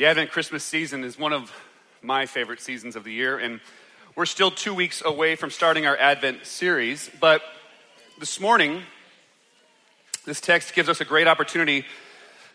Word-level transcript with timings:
The 0.00 0.06
Advent 0.06 0.30
Christmas 0.30 0.64
season 0.64 1.04
is 1.04 1.18
one 1.18 1.34
of 1.34 1.52
my 2.00 2.24
favorite 2.24 2.62
seasons 2.62 2.96
of 2.96 3.04
the 3.04 3.12
year, 3.12 3.36
and 3.38 3.60
we're 4.16 4.24
still 4.24 4.50
two 4.50 4.72
weeks 4.72 5.02
away 5.04 5.36
from 5.36 5.50
starting 5.50 5.84
our 5.84 5.94
Advent 5.94 6.46
series. 6.46 7.10
But 7.20 7.42
this 8.18 8.40
morning, 8.40 8.80
this 10.24 10.40
text 10.40 10.74
gives 10.74 10.88
us 10.88 11.02
a 11.02 11.04
great 11.04 11.26
opportunity 11.26 11.84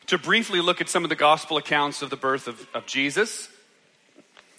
to 0.08 0.18
briefly 0.18 0.60
look 0.60 0.82
at 0.82 0.90
some 0.90 1.04
of 1.04 1.12
the 1.12 1.16
gospel 1.16 1.58
accounts 1.58 2.02
of 2.02 2.10
the 2.10 2.16
birth 2.16 2.48
of, 2.48 2.68
of 2.74 2.88
Jesus. 2.88 3.48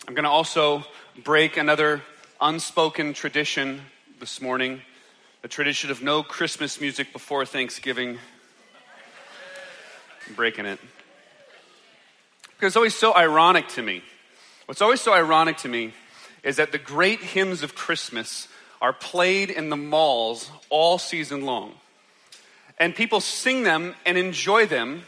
I'm 0.07 0.15
going 0.15 0.23
to 0.23 0.31
also 0.31 0.85
break 1.25 1.57
another 1.57 2.03
unspoken 2.41 3.15
tradition 3.15 3.83
this 4.21 4.41
morning 4.41 4.81
the 5.43 5.49
tradition 5.49 5.91
of 5.91 6.05
no 6.05 6.23
Christmas 6.23 6.81
music 6.81 7.13
before 7.13 7.45
Thanksgiving. 7.45 8.21
I'm 10.29 10.35
breaking 10.37 10.67
it. 10.67 10.79
Because 12.57 12.71
it's 12.71 12.77
always 12.77 12.95
so 12.95 13.15
ironic 13.15 13.69
to 13.69 13.83
me. 13.83 14.03
What's 14.65 14.81
always 14.81 15.01
so 15.01 15.13
ironic 15.13 15.59
to 15.59 15.69
me 15.69 15.93
is 16.43 16.57
that 16.57 16.73
the 16.73 16.79
great 16.79 17.21
hymns 17.21 17.63
of 17.63 17.75
Christmas 17.75 18.49
are 18.81 18.93
played 18.93 19.51
in 19.51 19.69
the 19.69 19.77
malls 19.77 20.51
all 20.71 20.99
season 20.99 21.45
long. 21.45 21.75
And 22.79 22.95
people 22.95 23.21
sing 23.21 23.63
them 23.63 23.95
and 24.05 24.19
enjoy 24.19 24.67
them, 24.67 25.03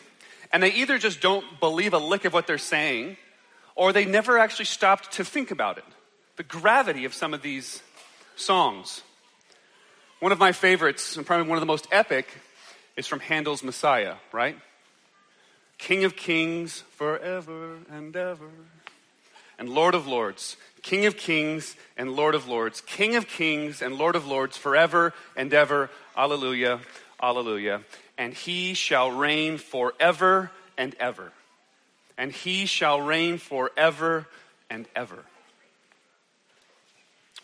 and 0.52 0.62
they 0.62 0.72
either 0.72 0.98
just 0.98 1.20
don't 1.20 1.44
believe 1.60 1.92
a 1.92 1.98
lick 1.98 2.24
of 2.24 2.32
what 2.32 2.46
they're 2.46 2.58
saying, 2.58 3.16
or 3.74 3.92
they 3.92 4.04
never 4.04 4.38
actually 4.38 4.64
stopped 4.64 5.12
to 5.12 5.24
think 5.24 5.50
about 5.50 5.78
it. 5.78 5.84
The 6.36 6.42
gravity 6.42 7.04
of 7.04 7.14
some 7.14 7.34
of 7.34 7.42
these 7.42 7.82
songs. 8.36 9.02
One 10.20 10.32
of 10.32 10.38
my 10.38 10.52
favorites, 10.52 11.16
and 11.16 11.26
probably 11.26 11.48
one 11.48 11.56
of 11.56 11.62
the 11.62 11.66
most 11.66 11.86
epic, 11.92 12.26
is 12.96 13.06
from 13.06 13.20
Handel's 13.20 13.62
Messiah, 13.62 14.14
right? 14.32 14.56
King 15.78 16.04
of 16.04 16.16
kings 16.16 16.82
forever 16.96 17.78
and 17.90 18.14
ever, 18.14 18.50
and 19.58 19.68
Lord 19.68 19.94
of 19.94 20.06
lords, 20.06 20.56
King 20.82 21.06
of 21.06 21.16
kings 21.16 21.76
and 21.96 22.12
Lord 22.12 22.34
of 22.34 22.48
lords, 22.48 22.80
King 22.80 23.16
of 23.16 23.26
kings 23.26 23.82
and 23.82 23.96
Lord 23.96 24.16
of 24.16 24.26
lords 24.26 24.56
forever 24.56 25.12
and 25.36 25.52
ever. 25.52 25.90
Alleluia, 26.16 26.80
alleluia. 27.22 27.82
And 28.16 28.34
he 28.34 28.74
shall 28.74 29.10
reign 29.10 29.58
forever 29.58 30.50
and 30.76 30.94
ever. 31.00 31.32
And 32.16 32.32
he 32.32 32.66
shall 32.66 33.00
reign 33.00 33.38
forever 33.38 34.26
and 34.70 34.86
ever. 34.94 35.24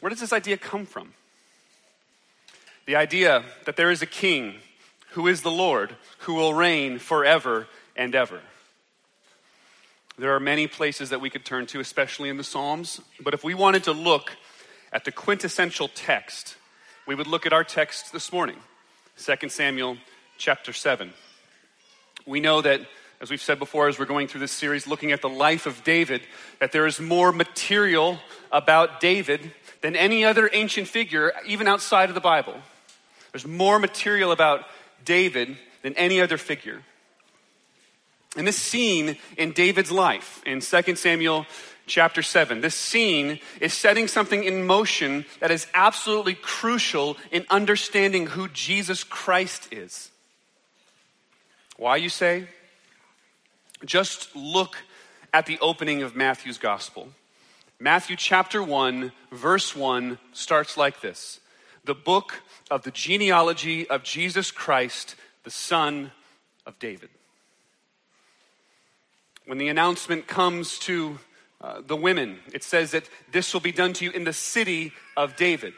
Where 0.01 0.11
does 0.11 0.21
this 0.21 0.33
idea 0.33 0.57
come 0.57 0.87
from? 0.87 1.15
The 2.87 2.97
idea 2.97 3.45
that 3.65 3.77
there 3.77 3.91
is 3.91 4.03
a 4.03 4.07
king 4.07 4.57
who 5.13 5.27
is 5.27 5.43
the 5.43 5.51
Lord 5.51 5.97
who 6.19 6.35
will 6.35 6.55
reign 6.55 6.99
forever 6.99 7.67
and 7.97 8.15
ever. 8.15 8.41
There 10.17 10.35
are 10.35 10.41
many 10.41 10.67
places 10.67 11.11
that 11.11 11.21
we 11.21 11.31
could 11.31 11.45
turn 11.45 11.67
to, 11.67 11.81
especially 11.81 12.29
in 12.29 12.37
the 12.37 12.45
Psalms, 12.45 13.01
but 13.21 13.35
if 13.35 13.43
we 13.43 13.55
wanted 13.55 13.85
to 13.85 13.93
look 13.93 14.31
at 14.93 15.05
the 15.05 15.11
quintessential 15.11 15.89
text, 15.89 16.57
we 17.07 17.15
would 17.15 17.27
look 17.27 17.47
at 17.47 17.53
our 17.53 17.65
text 17.65 18.13
this 18.13 18.33
morning, 18.33 18.57
2 19.17 19.49
Samuel 19.49 19.97
chapter 20.39 20.73
7. 20.73 21.13
We 22.27 22.41
know 22.41 22.63
that, 22.63 22.81
as 23.21 23.29
we've 23.29 23.43
said 23.43 23.59
before, 23.59 23.89
as 23.89 23.99
we're 23.99 24.05
going 24.05 24.29
through 24.29 24.41
this 24.41 24.53
series 24.53 24.87
looking 24.87 25.11
at 25.11 25.21
the 25.21 25.29
life 25.29 25.67
of 25.67 25.83
David, 25.83 26.23
that 26.61 26.71
there 26.71 26.87
is 26.87 27.01
more 27.01 27.33
material 27.33 28.21
about 28.53 29.01
David 29.01 29.53
than 29.81 29.97
any 29.97 30.25
other 30.25 30.49
ancient 30.53 30.87
figure, 30.87 31.33
even 31.45 31.67
outside 31.67 32.09
of 32.09 32.15
the 32.15 32.21
Bible. 32.21 32.55
There's 33.33 33.47
more 33.47 33.81
material 33.81 34.31
about 34.31 34.65
David 35.05 35.59
than 35.83 35.95
any 35.95 36.21
other 36.21 36.39
figure. 36.39 36.83
And 38.37 38.47
this 38.47 38.59
scene 38.59 39.17
in 39.37 39.53
David's 39.53 39.93
life 39.93 40.43
in 40.45 40.61
2 40.61 40.97
Samuel 40.97 41.47
chapter 41.87 42.23
7, 42.23 42.61
this 42.61 42.75
scene 42.75 43.39
is 43.61 43.73
setting 43.73 44.09
something 44.09 44.43
in 44.43 44.67
motion 44.67 45.25
that 45.41 45.51
is 45.51 45.67
absolutely 45.75 46.35
crucial 46.35 47.17
in 47.31 47.47
understanding 47.51 48.27
who 48.27 48.49
Jesus 48.49 49.05
Christ 49.05 49.69
is. 49.73 50.11
Why, 51.77 51.97
you 51.97 52.09
say? 52.09 52.49
Just 53.85 54.35
look 54.35 54.79
at 55.33 55.47
the 55.47 55.59
opening 55.61 56.03
of 56.03 56.17
Matthew's 56.17 56.59
gospel. 56.59 57.09
Matthew 57.79 58.17
chapter 58.17 58.63
1, 58.63 59.13
verse 59.31 59.77
1 59.77 60.19
starts 60.33 60.77
like 60.77 61.01
this 61.01 61.41
The 61.85 61.95
book 61.95 62.43
of 62.71 62.83
the 62.83 62.91
genealogy 62.91 63.89
of 63.89 64.03
Jesus 64.03 64.51
Christ, 64.51 65.15
the 65.45 65.51
son 65.51 66.11
of 66.67 66.79
David 66.79 67.11
when 69.47 69.59
the 69.59 69.69
announcement 69.69 70.27
comes 70.27 70.79
to 70.81 71.19
uh, 71.61 71.81
the 71.87 71.97
women, 71.97 72.39
it 72.53 72.63
says 72.63 72.93
that 72.93 73.09
this 73.33 73.53
will 73.53 73.61
be 73.61 73.73
done 73.73 73.93
to 73.95 74.05
you 74.05 74.11
in 74.11 74.25
the 74.25 74.33
city 74.33 74.93
of 75.17 75.37
David. 75.37 75.75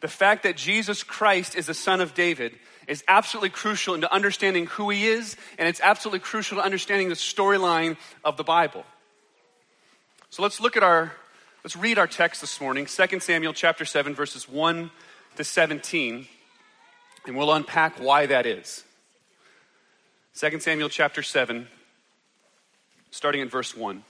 The 0.00 0.08
fact 0.08 0.42
that 0.44 0.56
Jesus 0.56 1.02
Christ 1.02 1.54
is 1.54 1.66
the 1.66 1.74
son 1.74 2.00
of 2.00 2.14
David 2.14 2.54
is 2.86 3.04
absolutely 3.06 3.50
crucial 3.50 3.94
into 3.94 4.12
understanding 4.12 4.66
who 4.66 4.90
he 4.90 5.06
is, 5.06 5.36
and 5.58 5.68
it's 5.68 5.80
absolutely 5.82 6.20
crucial 6.20 6.56
to 6.58 6.64
understanding 6.64 7.08
the 7.08 7.14
storyline 7.14 7.96
of 8.24 8.36
the 8.36 8.44
Bible. 8.44 8.84
So 10.30 10.42
let's 10.42 10.60
look 10.60 10.76
at 10.76 10.82
our, 10.82 11.12
let's 11.62 11.76
read 11.76 11.98
our 11.98 12.06
text 12.06 12.40
this 12.40 12.60
morning, 12.60 12.86
2 12.86 13.20
Samuel 13.20 13.52
chapter 13.52 13.84
7, 13.84 14.14
verses 14.14 14.48
1 14.48 14.90
to 15.36 15.44
17, 15.44 16.26
and 17.26 17.36
we'll 17.36 17.52
unpack 17.52 18.00
why 18.00 18.26
that 18.26 18.46
is. 18.46 18.84
2 20.34 20.60
Samuel 20.60 20.88
chapter 20.88 21.22
7, 21.22 21.68
starting 23.10 23.40
in 23.40 23.48
verse 23.48 23.76
1. 23.76 24.02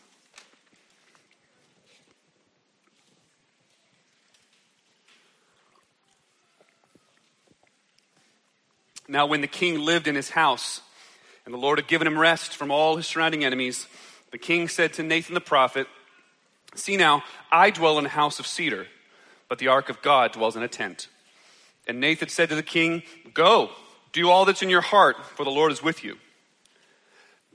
Now, 9.08 9.26
when 9.26 9.40
the 9.40 9.48
king 9.48 9.80
lived 9.80 10.06
in 10.06 10.14
his 10.14 10.30
house, 10.30 10.82
and 11.44 11.52
the 11.52 11.58
Lord 11.58 11.78
had 11.78 11.88
given 11.88 12.06
him 12.06 12.16
rest 12.16 12.54
from 12.54 12.70
all 12.70 12.96
his 12.96 13.08
surrounding 13.08 13.44
enemies, 13.44 13.88
the 14.30 14.38
king 14.38 14.68
said 14.68 14.92
to 14.94 15.02
Nathan 15.02 15.34
the 15.34 15.40
prophet, 15.40 15.88
See 16.76 16.96
now, 16.96 17.24
I 17.50 17.70
dwell 17.70 17.98
in 17.98 18.06
a 18.06 18.10
house 18.10 18.38
of 18.38 18.46
cedar, 18.46 18.86
but 19.48 19.58
the 19.58 19.66
ark 19.66 19.88
of 19.88 20.00
God 20.00 20.30
dwells 20.30 20.54
in 20.54 20.62
a 20.62 20.68
tent. 20.68 21.08
And 21.88 21.98
Nathan 21.98 22.28
said 22.28 22.50
to 22.50 22.54
the 22.54 22.62
king, 22.62 23.02
Go, 23.34 23.70
do 24.12 24.30
all 24.30 24.44
that's 24.44 24.62
in 24.62 24.70
your 24.70 24.80
heart, 24.80 25.16
for 25.36 25.42
the 25.44 25.50
Lord 25.50 25.72
is 25.72 25.82
with 25.82 26.04
you. 26.04 26.16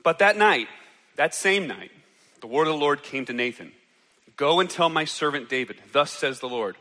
But 0.04 0.20
that 0.20 0.36
night, 0.36 0.68
that 1.16 1.34
same 1.34 1.68
night, 1.68 1.92
the 2.42 2.48
word 2.48 2.68
of 2.68 2.74
the 2.74 2.80
Lord 2.80 3.04
came 3.04 3.26
to 3.26 3.34
Nathan 3.34 3.72
Go 4.36 4.60
and 4.60 4.70
tell 4.70 4.90
my 4.90 5.06
servant 5.06 5.50
David, 5.50 5.78
Thus 5.92 6.12
says 6.12 6.40
the 6.40 6.50
Lord, 6.50 6.76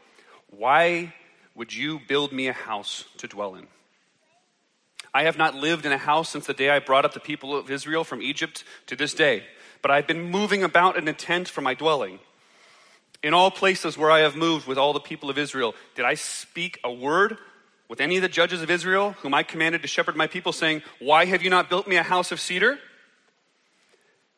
why 0.50 1.14
would 1.54 1.72
you 1.72 2.00
build 2.08 2.32
me 2.32 2.48
a 2.48 2.52
house 2.52 3.04
to 3.18 3.28
dwell 3.28 3.54
in? 3.54 3.66
I 5.12 5.24
have 5.24 5.38
not 5.38 5.54
lived 5.54 5.86
in 5.86 5.92
a 5.92 5.98
house 5.98 6.28
since 6.28 6.46
the 6.46 6.54
day 6.54 6.70
I 6.70 6.80
brought 6.80 7.04
up 7.04 7.14
the 7.14 7.20
people 7.20 7.56
of 7.56 7.70
Israel 7.70 8.02
from 8.02 8.20
Egypt 8.20 8.64
to 8.86 8.96
this 8.96 9.14
day, 9.14 9.44
but 9.80 9.92
I've 9.92 10.08
been 10.08 10.30
moving 10.30 10.64
about 10.64 10.96
in 10.96 11.06
a 11.06 11.12
tent 11.12 11.48
for 11.48 11.60
my 11.60 11.74
dwelling. 11.74 12.18
In 13.22 13.32
all 13.32 13.50
places 13.50 13.96
where 13.96 14.10
I 14.10 14.20
have 14.20 14.34
moved 14.34 14.66
with 14.66 14.76
all 14.76 14.92
the 14.92 15.00
people 15.00 15.30
of 15.30 15.38
Israel, 15.38 15.74
did 15.94 16.04
I 16.04 16.14
speak 16.14 16.80
a 16.82 16.92
word 16.92 17.38
with 17.88 18.00
any 18.00 18.16
of 18.16 18.22
the 18.22 18.28
judges 18.28 18.60
of 18.60 18.70
Israel, 18.70 19.12
whom 19.22 19.34
I 19.34 19.44
commanded 19.44 19.82
to 19.82 19.88
shepherd 19.88 20.16
my 20.16 20.26
people, 20.26 20.52
saying, 20.52 20.82
Why 20.98 21.26
have 21.26 21.42
you 21.42 21.50
not 21.50 21.70
built 21.70 21.86
me 21.86 21.96
a 21.96 22.02
house 22.02 22.32
of 22.32 22.40
cedar? 22.40 22.78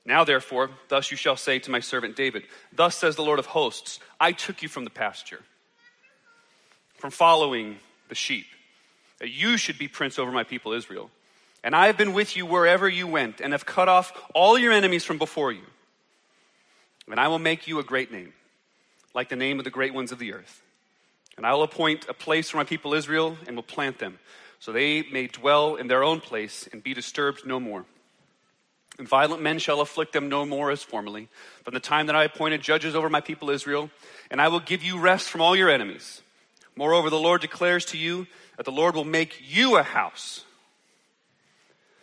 Now, 0.06 0.22
therefore, 0.22 0.70
thus 0.88 1.10
you 1.10 1.16
shall 1.16 1.36
say 1.36 1.58
to 1.58 1.70
my 1.70 1.80
servant 1.80 2.14
David, 2.14 2.44
Thus 2.72 2.94
says 2.94 3.16
the 3.16 3.24
Lord 3.24 3.40
of 3.40 3.46
hosts, 3.46 3.98
I 4.20 4.30
took 4.30 4.62
you 4.62 4.68
from 4.68 4.84
the 4.84 4.90
pasture, 4.90 5.40
from 6.96 7.10
following 7.10 7.78
the 8.08 8.14
sheep, 8.14 8.46
that 9.18 9.30
you 9.30 9.56
should 9.56 9.78
be 9.78 9.88
prince 9.88 10.18
over 10.18 10.30
my 10.30 10.44
people 10.44 10.72
Israel. 10.72 11.10
And 11.64 11.74
I 11.74 11.88
have 11.88 11.98
been 11.98 12.12
with 12.12 12.36
you 12.36 12.46
wherever 12.46 12.88
you 12.88 13.08
went, 13.08 13.40
and 13.40 13.52
have 13.52 13.66
cut 13.66 13.88
off 13.88 14.12
all 14.32 14.56
your 14.56 14.72
enemies 14.72 15.04
from 15.04 15.18
before 15.18 15.50
you. 15.50 15.64
And 17.10 17.18
I 17.18 17.26
will 17.26 17.40
make 17.40 17.66
you 17.66 17.80
a 17.80 17.84
great 17.84 18.12
name, 18.12 18.32
like 19.12 19.28
the 19.28 19.36
name 19.36 19.58
of 19.58 19.64
the 19.64 19.70
great 19.70 19.92
ones 19.92 20.12
of 20.12 20.20
the 20.20 20.32
earth. 20.32 20.62
And 21.36 21.44
I 21.44 21.52
will 21.52 21.64
appoint 21.64 22.06
a 22.08 22.14
place 22.14 22.50
for 22.50 22.58
my 22.58 22.64
people 22.64 22.94
Israel, 22.94 23.36
and 23.48 23.56
will 23.56 23.64
plant 23.64 23.98
them, 23.98 24.20
so 24.60 24.70
they 24.70 25.02
may 25.10 25.26
dwell 25.26 25.74
in 25.74 25.88
their 25.88 26.04
own 26.04 26.20
place 26.20 26.68
and 26.72 26.80
be 26.80 26.94
disturbed 26.94 27.44
no 27.44 27.58
more. 27.58 27.84
And 28.98 29.06
violent 29.06 29.42
men 29.42 29.58
shall 29.58 29.80
afflict 29.80 30.12
them 30.12 30.28
no 30.28 30.46
more 30.46 30.70
as 30.70 30.82
formerly, 30.82 31.28
from 31.64 31.74
the 31.74 31.80
time 31.80 32.06
that 32.06 32.16
I 32.16 32.24
appointed 32.24 32.62
judges 32.62 32.94
over 32.94 33.10
my 33.10 33.20
people 33.20 33.50
Israel, 33.50 33.90
and 34.30 34.40
I 34.40 34.48
will 34.48 34.60
give 34.60 34.82
you 34.82 34.98
rest 34.98 35.28
from 35.28 35.42
all 35.42 35.54
your 35.54 35.68
enemies. 35.68 36.22
Moreover, 36.76 37.10
the 37.10 37.18
Lord 37.18 37.40
declares 37.40 37.84
to 37.86 37.98
you 37.98 38.26
that 38.56 38.64
the 38.64 38.72
Lord 38.72 38.94
will 38.94 39.04
make 39.04 39.42
you 39.46 39.76
a 39.76 39.82
house. 39.82 40.44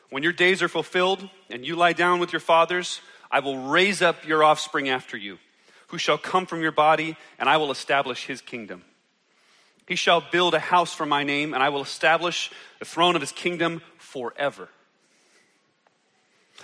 When 0.09 0.21
your 0.21 0.33
days 0.33 0.61
are 0.61 0.67
fulfilled 0.67 1.27
and 1.49 1.65
you 1.65 1.75
lie 1.75 1.93
down 1.93 2.19
with 2.19 2.31
your 2.31 2.39
fathers, 2.39 3.01
I 3.31 3.39
will 3.39 3.57
raise 3.57 4.03
up 4.03 4.27
your 4.27 4.43
offspring 4.43 4.89
after 4.89 5.17
you, 5.17 5.39
who 5.87 5.97
shall 5.97 6.19
come 6.19 6.45
from 6.45 6.61
your 6.61 6.71
body, 6.71 7.17
and 7.39 7.49
I 7.49 7.57
will 7.57 7.71
establish 7.71 8.27
his 8.27 8.39
kingdom. 8.39 8.83
He 9.87 9.95
shall 9.95 10.21
build 10.21 10.53
a 10.53 10.59
house 10.59 10.93
for 10.93 11.07
my 11.07 11.23
name, 11.23 11.55
and 11.55 11.63
I 11.63 11.69
will 11.69 11.81
establish 11.81 12.51
the 12.77 12.85
throne 12.85 13.15
of 13.15 13.21
his 13.21 13.31
kingdom 13.31 13.81
forever. 13.97 14.69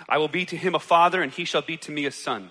I 0.08 0.18
will 0.18 0.28
be 0.28 0.44
to 0.46 0.56
him 0.56 0.74
a 0.74 0.80
father, 0.80 1.22
and 1.22 1.32
he 1.32 1.44
shall 1.44 1.62
be 1.62 1.76
to 1.78 1.92
me 1.92 2.06
a 2.06 2.10
son. 2.10 2.50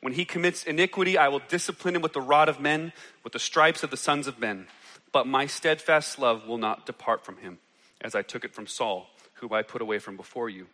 When 0.00 0.12
he 0.12 0.24
commits 0.24 0.64
iniquity, 0.64 1.18
I 1.18 1.28
will 1.28 1.42
discipline 1.48 1.96
him 1.96 2.02
with 2.02 2.12
the 2.12 2.20
rod 2.20 2.48
of 2.48 2.60
men, 2.60 2.92
with 3.24 3.32
the 3.32 3.38
stripes 3.38 3.82
of 3.82 3.90
the 3.90 3.96
sons 3.96 4.26
of 4.26 4.38
men. 4.38 4.66
But 5.12 5.26
my 5.26 5.46
steadfast 5.46 6.18
love 6.18 6.46
will 6.46 6.58
not 6.58 6.86
depart 6.86 7.24
from 7.24 7.38
him, 7.38 7.58
as 8.00 8.14
I 8.14 8.22
took 8.22 8.44
it 8.44 8.54
from 8.54 8.66
Saul, 8.66 9.10
whom 9.34 9.52
I 9.52 9.62
put 9.62 9.82
away 9.82 9.98
from 9.98 10.16
before 10.16 10.48
you. 10.48 10.66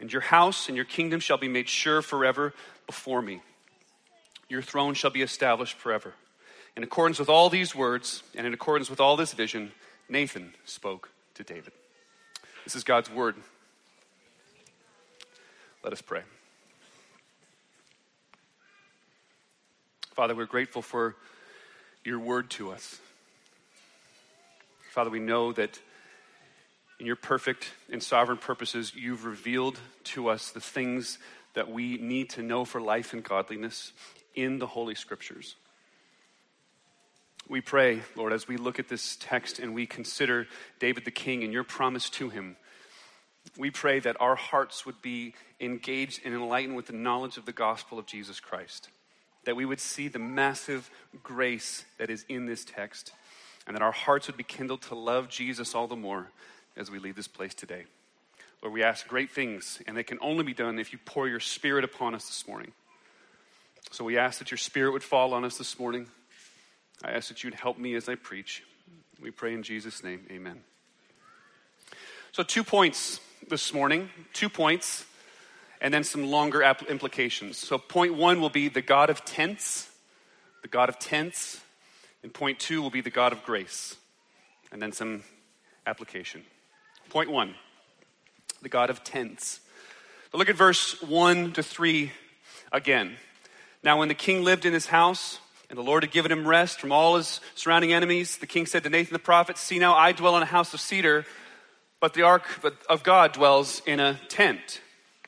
And 0.00 0.12
your 0.12 0.22
house 0.22 0.68
and 0.68 0.76
your 0.76 0.86
kingdom 0.86 1.20
shall 1.20 1.36
be 1.36 1.48
made 1.48 1.68
sure 1.68 2.00
forever 2.00 2.54
before 2.86 3.20
me. 3.20 3.42
Your 4.48 4.62
throne 4.62 4.94
shall 4.94 5.10
be 5.10 5.22
established 5.22 5.76
forever. 5.76 6.14
In 6.76 6.82
accordance 6.82 7.18
with 7.18 7.28
all 7.28 7.50
these 7.50 7.74
words, 7.74 8.22
and 8.34 8.46
in 8.46 8.54
accordance 8.54 8.88
with 8.88 9.00
all 9.00 9.16
this 9.16 9.34
vision, 9.34 9.72
Nathan 10.08 10.54
spoke 10.64 11.10
to 11.34 11.42
David. 11.42 11.72
This 12.64 12.74
is 12.74 12.84
God's 12.84 13.10
word. 13.10 13.36
Let 15.82 15.94
us 15.94 16.02
pray. 16.02 16.22
Father, 20.14 20.34
we're 20.34 20.44
grateful 20.44 20.82
for 20.82 21.16
your 22.04 22.18
word 22.18 22.50
to 22.50 22.70
us. 22.70 22.98
Father, 24.90 25.08
we 25.08 25.20
know 25.20 25.52
that 25.52 25.78
in 26.98 27.06
your 27.06 27.16
perfect 27.16 27.70
and 27.90 28.02
sovereign 28.02 28.36
purposes, 28.36 28.92
you've 28.94 29.24
revealed 29.24 29.78
to 30.04 30.28
us 30.28 30.50
the 30.50 30.60
things 30.60 31.18
that 31.54 31.70
we 31.70 31.96
need 31.96 32.28
to 32.30 32.42
know 32.42 32.66
for 32.66 32.80
life 32.80 33.14
and 33.14 33.24
godliness 33.24 33.92
in 34.34 34.58
the 34.58 34.66
Holy 34.66 34.94
Scriptures. 34.94 35.56
We 37.48 37.62
pray, 37.62 38.02
Lord, 38.16 38.34
as 38.34 38.46
we 38.46 38.58
look 38.58 38.78
at 38.78 38.88
this 38.88 39.16
text 39.18 39.58
and 39.58 39.74
we 39.74 39.86
consider 39.86 40.46
David 40.78 41.06
the 41.06 41.10
king 41.10 41.42
and 41.42 41.52
your 41.52 41.64
promise 41.64 42.10
to 42.10 42.28
him, 42.28 42.56
we 43.56 43.70
pray 43.70 44.00
that 44.00 44.16
our 44.20 44.36
hearts 44.36 44.86
would 44.86 45.02
be 45.02 45.34
engaged 45.60 46.20
and 46.24 46.34
enlightened 46.34 46.76
with 46.76 46.86
the 46.86 46.92
knowledge 46.92 47.36
of 47.36 47.46
the 47.46 47.52
gospel 47.52 47.98
of 47.98 48.06
Jesus 48.06 48.40
Christ, 48.40 48.88
that 49.44 49.56
we 49.56 49.64
would 49.64 49.80
see 49.80 50.08
the 50.08 50.18
massive 50.18 50.90
grace 51.22 51.84
that 51.98 52.10
is 52.10 52.24
in 52.28 52.46
this 52.46 52.64
text, 52.64 53.12
and 53.66 53.76
that 53.76 53.82
our 53.82 53.92
hearts 53.92 54.26
would 54.26 54.36
be 54.36 54.44
kindled 54.44 54.82
to 54.82 54.94
love 54.94 55.28
Jesus 55.28 55.74
all 55.74 55.86
the 55.86 55.96
more 55.96 56.28
as 56.76 56.90
we 56.90 56.98
leave 56.98 57.16
this 57.16 57.28
place 57.28 57.54
today. 57.54 57.84
Lord, 58.62 58.74
we 58.74 58.82
ask 58.82 59.08
great 59.08 59.30
things, 59.30 59.80
and 59.86 59.96
they 59.96 60.02
can 60.02 60.18
only 60.20 60.44
be 60.44 60.54
done 60.54 60.78
if 60.78 60.92
you 60.92 60.98
pour 61.04 61.28
your 61.28 61.40
spirit 61.40 61.84
upon 61.84 62.14
us 62.14 62.26
this 62.26 62.46
morning. 62.46 62.72
So 63.90 64.04
we 64.04 64.18
ask 64.18 64.38
that 64.38 64.50
your 64.50 64.58
spirit 64.58 64.92
would 64.92 65.02
fall 65.02 65.34
on 65.34 65.44
us 65.44 65.56
this 65.56 65.78
morning. 65.78 66.06
I 67.02 67.12
ask 67.12 67.28
that 67.28 67.42
you'd 67.42 67.54
help 67.54 67.78
me 67.78 67.94
as 67.94 68.08
I 68.08 68.14
preach. 68.14 68.62
We 69.20 69.30
pray 69.30 69.54
in 69.54 69.62
Jesus' 69.62 70.04
name. 70.04 70.26
Amen. 70.30 70.60
So, 72.32 72.42
two 72.42 72.62
points 72.62 73.20
this 73.48 73.72
morning, 73.72 74.10
two 74.32 74.48
points, 74.48 75.04
and 75.80 75.92
then 75.92 76.04
some 76.04 76.30
longer 76.30 76.62
implications. 76.88 77.56
So, 77.56 77.78
point 77.78 78.14
one 78.14 78.40
will 78.40 78.50
be 78.50 78.68
the 78.68 78.82
God 78.82 79.10
of 79.10 79.24
tents, 79.24 79.88
the 80.62 80.68
God 80.68 80.88
of 80.88 80.98
tents, 80.98 81.60
and 82.22 82.32
point 82.32 82.58
two 82.58 82.82
will 82.82 82.90
be 82.90 83.00
the 83.00 83.10
God 83.10 83.32
of 83.32 83.42
grace, 83.44 83.96
and 84.70 84.80
then 84.80 84.92
some 84.92 85.22
application. 85.86 86.42
Point 87.08 87.30
one 87.30 87.54
the 88.62 88.68
God 88.68 88.90
of 88.90 89.02
tents. 89.02 89.60
So 90.32 90.38
look 90.38 90.48
at 90.48 90.56
verse 90.56 91.00
1 91.02 91.54
to 91.54 91.62
3 91.62 92.12
again. 92.72 93.16
Now, 93.82 93.98
when 93.98 94.08
the 94.08 94.14
king 94.14 94.44
lived 94.44 94.66
in 94.66 94.72
his 94.72 94.86
house, 94.86 95.38
and 95.70 95.78
the 95.78 95.82
Lord 95.82 96.02
had 96.02 96.12
given 96.12 96.30
him 96.30 96.46
rest 96.46 96.80
from 96.80 96.92
all 96.92 97.16
his 97.16 97.40
surrounding 97.54 97.92
enemies, 97.92 98.38
the 98.38 98.46
king 98.46 98.66
said 98.66 98.82
to 98.84 98.90
Nathan 98.90 99.12
the 99.12 99.18
prophet, 99.18 99.56
See 99.56 99.78
now, 99.78 99.94
I 99.94 100.12
dwell 100.12 100.36
in 100.36 100.42
a 100.42 100.46
house 100.46 100.74
of 100.74 100.80
cedar 100.80 101.24
but 102.00 102.14
the 102.14 102.22
ark 102.22 102.44
of 102.88 103.02
God 103.02 103.32
dwells 103.32 103.82
in 103.86 104.00
a 104.00 104.18
tent. 104.28 104.80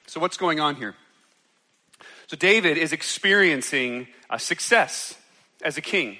So, 0.06 0.20
what's 0.20 0.36
going 0.36 0.58
on 0.58 0.76
here? 0.76 0.94
So, 2.26 2.36
David 2.36 2.78
is 2.78 2.92
experiencing 2.92 4.08
a 4.30 4.38
success 4.38 5.14
as 5.62 5.76
a 5.76 5.82
king. 5.82 6.16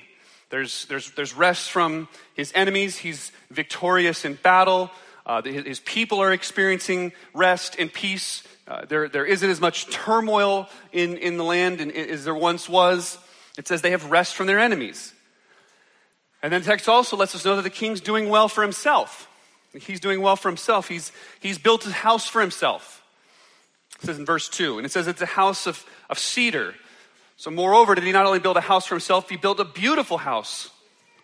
There's, 0.51 0.85
there's, 0.87 1.11
there's 1.13 1.35
rest 1.35 1.71
from 1.71 2.09
his 2.35 2.53
enemies, 2.55 2.99
he's 2.99 3.33
victorious 3.51 4.25
in 4.25 4.35
battle. 4.35 4.91
Uh, 5.25 5.41
his 5.41 5.81
people 5.81 6.21
are 6.21 6.33
experiencing 6.33 7.13
rest 7.33 7.77
and 7.79 7.93
peace. 7.93 8.43
Uh, 8.67 8.85
there, 8.87 9.09
there 9.09 9.25
isn't 9.25 9.49
as 9.49 9.61
much 9.61 9.89
turmoil 9.89 10.69
in, 10.93 11.17
in 11.17 11.37
the 11.37 11.45
land 11.45 11.81
as 11.81 12.25
there 12.25 12.35
once 12.35 12.69
was. 12.69 13.19
It 13.57 13.69
says 13.69 13.83
they 13.83 13.93
have 13.93 14.11
rest 14.11 14.35
from 14.35 14.47
their 14.47 14.59
enemies. 14.59 15.13
And 16.43 16.53
then 16.53 16.63
the 16.63 16.67
text 16.67 16.89
also 16.89 17.17
lets 17.17 17.35
us 17.35 17.45
know 17.45 17.57
that 17.57 17.63
the 17.63 17.71
king's 17.71 18.01
doing 18.01 18.29
well 18.29 18.49
for 18.49 18.63
himself. 18.63 19.29
He's 19.81 20.01
doing 20.01 20.21
well 20.21 20.37
for 20.37 20.49
himself. 20.49 20.89
He's, 20.89 21.13
he's 21.41 21.59
built 21.59 21.87
a 21.87 21.93
house 21.93 22.29
for 22.29 22.41
himself. 22.41 23.03
It 24.01 24.07
says 24.07 24.19
in 24.19 24.27
verse 24.27 24.49
2, 24.49 24.79
and 24.79 24.87
it 24.87 24.91
says 24.91 25.07
it's 25.07 25.23
a 25.23 25.27
house 25.27 25.67
of, 25.67 25.85
of 26.11 26.19
cedar. 26.19 26.75
So, 27.37 27.51
moreover, 27.51 27.95
did 27.95 28.05
he 28.05 28.13
not 28.13 28.27
only 28.27 28.39
build 28.39 28.57
a 28.57 28.61
house 28.61 28.87
for 28.87 28.95
himself, 28.95 29.29
he 29.29 29.37
built 29.37 29.61
a 29.61 29.65
beautiful 29.65 30.19
house 30.19 30.71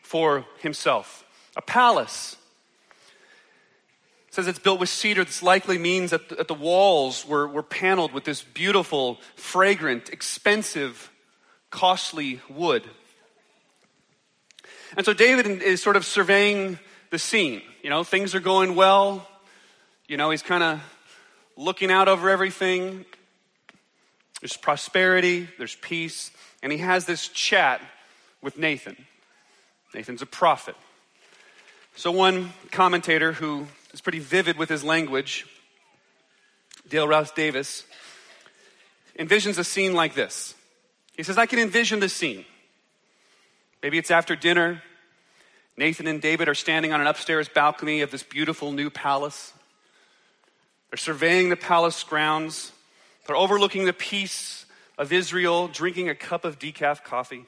for 0.08 0.46
himself, 0.60 1.22
a 1.54 1.60
palace. 1.60 2.36
It 4.28 4.34
says 4.34 4.46
it's 4.46 4.58
built 4.58 4.80
with 4.80 4.88
cedar. 4.88 5.22
This 5.22 5.42
likely 5.42 5.76
means 5.76 6.12
that 6.12 6.30
the, 6.30 6.36
that 6.36 6.48
the 6.48 6.54
walls 6.54 7.26
were, 7.26 7.46
were 7.46 7.62
paneled 7.62 8.12
with 8.12 8.24
this 8.24 8.40
beautiful, 8.40 9.18
fragrant, 9.36 10.08
expensive, 10.08 11.10
costly 11.70 12.40
wood. 12.48 12.84
And 14.96 15.04
so 15.04 15.12
David 15.12 15.62
is 15.62 15.82
sort 15.82 15.96
of 15.96 16.06
surveying 16.06 16.78
the 17.10 17.18
scene. 17.18 17.62
You 17.82 17.90
know, 17.90 18.04
things 18.04 18.34
are 18.34 18.40
going 18.40 18.74
well. 18.74 19.26
You 20.06 20.16
know, 20.16 20.30
he's 20.30 20.42
kind 20.42 20.62
of 20.62 20.80
looking 21.56 21.90
out 21.90 22.08
over 22.08 22.30
everything. 22.30 23.04
There's 24.40 24.56
prosperity, 24.56 25.48
there's 25.58 25.74
peace. 25.76 26.30
And 26.62 26.72
he 26.72 26.78
has 26.78 27.06
this 27.06 27.28
chat 27.28 27.80
with 28.42 28.58
Nathan. 28.58 28.96
Nathan's 29.94 30.22
a 30.22 30.26
prophet. 30.26 30.76
So, 31.96 32.12
one 32.12 32.52
commentator 32.70 33.32
who 33.32 33.66
is 33.92 34.00
pretty 34.00 34.20
vivid 34.20 34.56
with 34.56 34.68
his 34.68 34.84
language, 34.84 35.46
Dale 36.88 37.08
Ralph 37.08 37.34
Davis, 37.34 37.84
envisions 39.18 39.58
a 39.58 39.64
scene 39.64 39.94
like 39.94 40.14
this. 40.14 40.54
He 41.16 41.24
says, 41.24 41.38
I 41.38 41.46
can 41.46 41.58
envision 41.58 41.98
the 41.98 42.08
scene. 42.08 42.44
Maybe 43.82 43.98
it's 43.98 44.10
after 44.10 44.36
dinner, 44.36 44.82
Nathan 45.78 46.08
and 46.08 46.20
David 46.20 46.48
are 46.48 46.56
standing 46.56 46.92
on 46.92 47.00
an 47.00 47.06
upstairs 47.06 47.48
balcony 47.48 48.00
of 48.00 48.10
this 48.10 48.24
beautiful 48.24 48.72
new 48.72 48.90
palace. 48.90 49.52
They're 50.90 50.98
surveying 50.98 51.50
the 51.50 51.56
palace 51.56 52.02
grounds. 52.02 52.72
They're 53.26 53.36
overlooking 53.36 53.84
the 53.84 53.92
peace 53.92 54.66
of 54.98 55.12
Israel, 55.12 55.68
drinking 55.68 56.08
a 56.08 56.16
cup 56.16 56.44
of 56.44 56.58
decaf 56.58 57.04
coffee, 57.04 57.44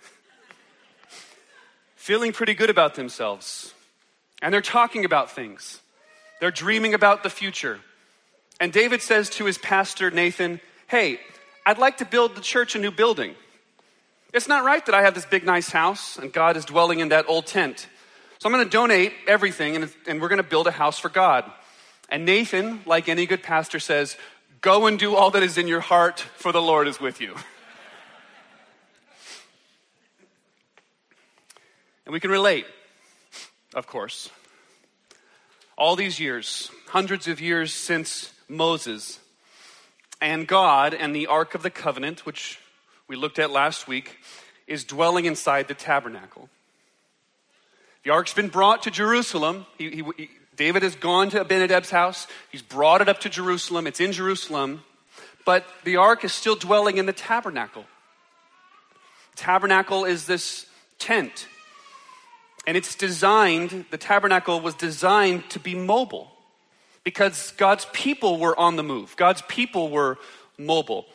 feeling 1.96 2.32
pretty 2.32 2.54
good 2.54 2.70
about 2.70 2.94
themselves. 2.94 3.74
And 4.40 4.54
they're 4.54 4.60
talking 4.60 5.04
about 5.04 5.32
things. 5.32 5.80
They're 6.38 6.52
dreaming 6.52 6.94
about 6.94 7.24
the 7.24 7.30
future. 7.30 7.80
And 8.60 8.72
David 8.72 9.02
says 9.02 9.28
to 9.30 9.46
his 9.46 9.58
pastor, 9.58 10.08
Nathan, 10.12 10.60
Hey, 10.86 11.18
I'd 11.66 11.78
like 11.78 11.96
to 11.96 12.04
build 12.04 12.36
the 12.36 12.42
church 12.42 12.76
a 12.76 12.78
new 12.78 12.92
building. 12.92 13.34
It's 14.32 14.46
not 14.46 14.64
right 14.64 14.86
that 14.86 14.94
I 14.94 15.02
have 15.02 15.16
this 15.16 15.26
big, 15.26 15.44
nice 15.44 15.70
house 15.70 16.16
and 16.16 16.32
God 16.32 16.56
is 16.56 16.64
dwelling 16.64 17.00
in 17.00 17.08
that 17.08 17.28
old 17.28 17.48
tent. 17.48 17.88
So 18.40 18.48
I'm 18.48 18.54
going 18.54 18.64
to 18.64 18.70
donate 18.70 19.12
everything 19.26 19.76
and, 19.76 19.92
and 20.06 20.18
we're 20.18 20.28
going 20.28 20.38
to 20.38 20.42
build 20.42 20.66
a 20.66 20.70
house 20.70 20.98
for 20.98 21.10
God. 21.10 21.44
And 22.08 22.24
Nathan, 22.24 22.80
like 22.86 23.06
any 23.06 23.26
good 23.26 23.42
pastor, 23.42 23.78
says, 23.78 24.16
Go 24.62 24.86
and 24.86 24.98
do 24.98 25.14
all 25.14 25.30
that 25.32 25.42
is 25.42 25.58
in 25.58 25.68
your 25.68 25.80
heart, 25.80 26.20
for 26.20 26.50
the 26.50 26.62
Lord 26.62 26.88
is 26.88 26.98
with 26.98 27.20
you. 27.20 27.34
and 32.06 32.14
we 32.14 32.20
can 32.20 32.30
relate, 32.30 32.64
of 33.74 33.86
course. 33.86 34.30
All 35.76 35.94
these 35.94 36.18
years, 36.18 36.70
hundreds 36.88 37.28
of 37.28 37.42
years 37.42 37.74
since 37.74 38.32
Moses, 38.48 39.18
and 40.18 40.46
God 40.46 40.94
and 40.94 41.14
the 41.14 41.26
Ark 41.26 41.54
of 41.54 41.62
the 41.62 41.68
Covenant, 41.68 42.24
which 42.24 42.58
we 43.06 43.16
looked 43.16 43.38
at 43.38 43.50
last 43.50 43.86
week, 43.86 44.16
is 44.66 44.84
dwelling 44.84 45.26
inside 45.26 45.68
the 45.68 45.74
tabernacle. 45.74 46.48
The 48.04 48.10
ark's 48.10 48.32
been 48.34 48.48
brought 48.48 48.84
to 48.84 48.90
Jerusalem. 48.90 49.66
He, 49.76 49.90
he, 49.90 50.04
he, 50.16 50.30
David 50.56 50.82
has 50.82 50.94
gone 50.94 51.30
to 51.30 51.40
Abinadab's 51.40 51.90
house. 51.90 52.26
He's 52.50 52.62
brought 52.62 53.00
it 53.00 53.08
up 53.08 53.20
to 53.20 53.28
Jerusalem. 53.28 53.86
It's 53.86 54.00
in 54.00 54.12
Jerusalem. 54.12 54.82
But 55.44 55.64
the 55.84 55.96
ark 55.96 56.24
is 56.24 56.32
still 56.32 56.56
dwelling 56.56 56.98
in 56.98 57.06
the 57.06 57.12
tabernacle. 57.12 57.84
Tabernacle 59.36 60.04
is 60.04 60.26
this 60.26 60.66
tent. 60.98 61.46
And 62.66 62.76
it's 62.76 62.94
designed, 62.94 63.86
the 63.90 63.98
tabernacle 63.98 64.60
was 64.60 64.74
designed 64.74 65.48
to 65.50 65.58
be 65.58 65.74
mobile 65.74 66.30
because 67.04 67.52
God's 67.52 67.86
people 67.92 68.38
were 68.38 68.58
on 68.58 68.76
the 68.76 68.82
move. 68.82 69.16
God's 69.16 69.42
people 69.48 69.88
were 69.88 70.18
mobile. 70.58 71.06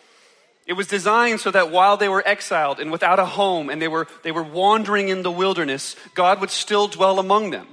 It 0.65 0.73
was 0.73 0.87
designed 0.87 1.39
so 1.41 1.51
that 1.51 1.71
while 1.71 1.95
they 1.95 2.09
were 2.09 2.27
exiled 2.27 2.79
and 2.79 2.91
without 2.91 3.19
a 3.19 3.25
home 3.25 3.69
and 3.69 3.81
they 3.81 3.87
were, 3.87 4.07
they 4.23 4.31
were 4.31 4.43
wandering 4.43 5.09
in 5.09 5.21
the 5.21 5.31
wilderness, 5.31 5.95
God 6.15 6.41
would 6.41 6.49
still 6.49 6.87
dwell 6.87 7.19
among 7.19 7.51
them. 7.51 7.67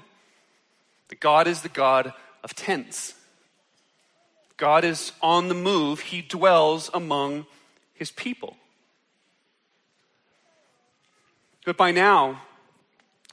That 1.09 1.21
God 1.21 1.47
is 1.47 1.63
the 1.63 1.71
God 1.71 2.13
of 2.45 2.55
tents. 2.55 3.15
God 4.59 4.85
is 4.85 5.13
on 5.23 5.49
the 5.49 5.55
move, 5.55 6.01
He 6.01 6.21
dwells 6.21 6.91
among 6.93 7.47
His 7.95 8.11
people. 8.11 8.57
But 11.65 11.77
by 11.77 11.93
now, 11.93 12.43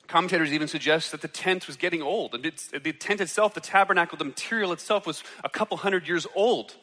commentators 0.07 0.53
even 0.53 0.67
suggest 0.67 1.11
that 1.11 1.21
the 1.21 1.27
tent 1.27 1.67
was 1.67 1.75
getting 1.75 2.01
old. 2.01 2.33
And 2.33 2.43
the 2.43 2.93
tent 2.93 3.21
itself, 3.21 3.53
the 3.53 3.59
tabernacle, 3.59 4.17
the 4.17 4.25
material 4.25 4.71
itself 4.71 5.05
was 5.05 5.23
a 5.43 5.49
couple 5.49 5.77
hundred 5.77 6.07
years 6.07 6.25
old 6.35 6.75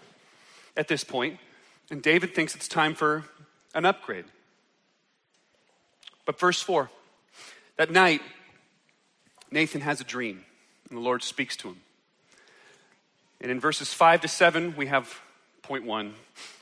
at 0.77 0.89
this 0.89 1.05
point. 1.05 1.39
And 1.91 2.03
David 2.03 2.35
thinks 2.35 2.55
it's 2.55 2.69
time 2.69 2.95
for 2.95 3.25
an 3.75 3.85
upgrade. 3.85 4.25
But 6.25 6.39
verse 6.39 6.61
4 6.61 6.91
that 7.77 7.91
night, 7.91 8.23
Nathan 9.51 9.83
has 9.83 10.01
a 10.01 10.05
dream, 10.05 10.45
and 10.89 10.99
the 10.99 11.03
Lord 11.03 11.23
speaks 11.23 11.57
to 11.59 11.69
him. 11.69 11.77
And 13.41 13.51
in 13.51 13.61
verses 13.61 13.93
5 13.93 14.23
to 14.23 14.29
7, 14.29 14.75
we 14.77 14.87
have 14.87 15.21
point 15.63 15.85
1. 15.85 16.15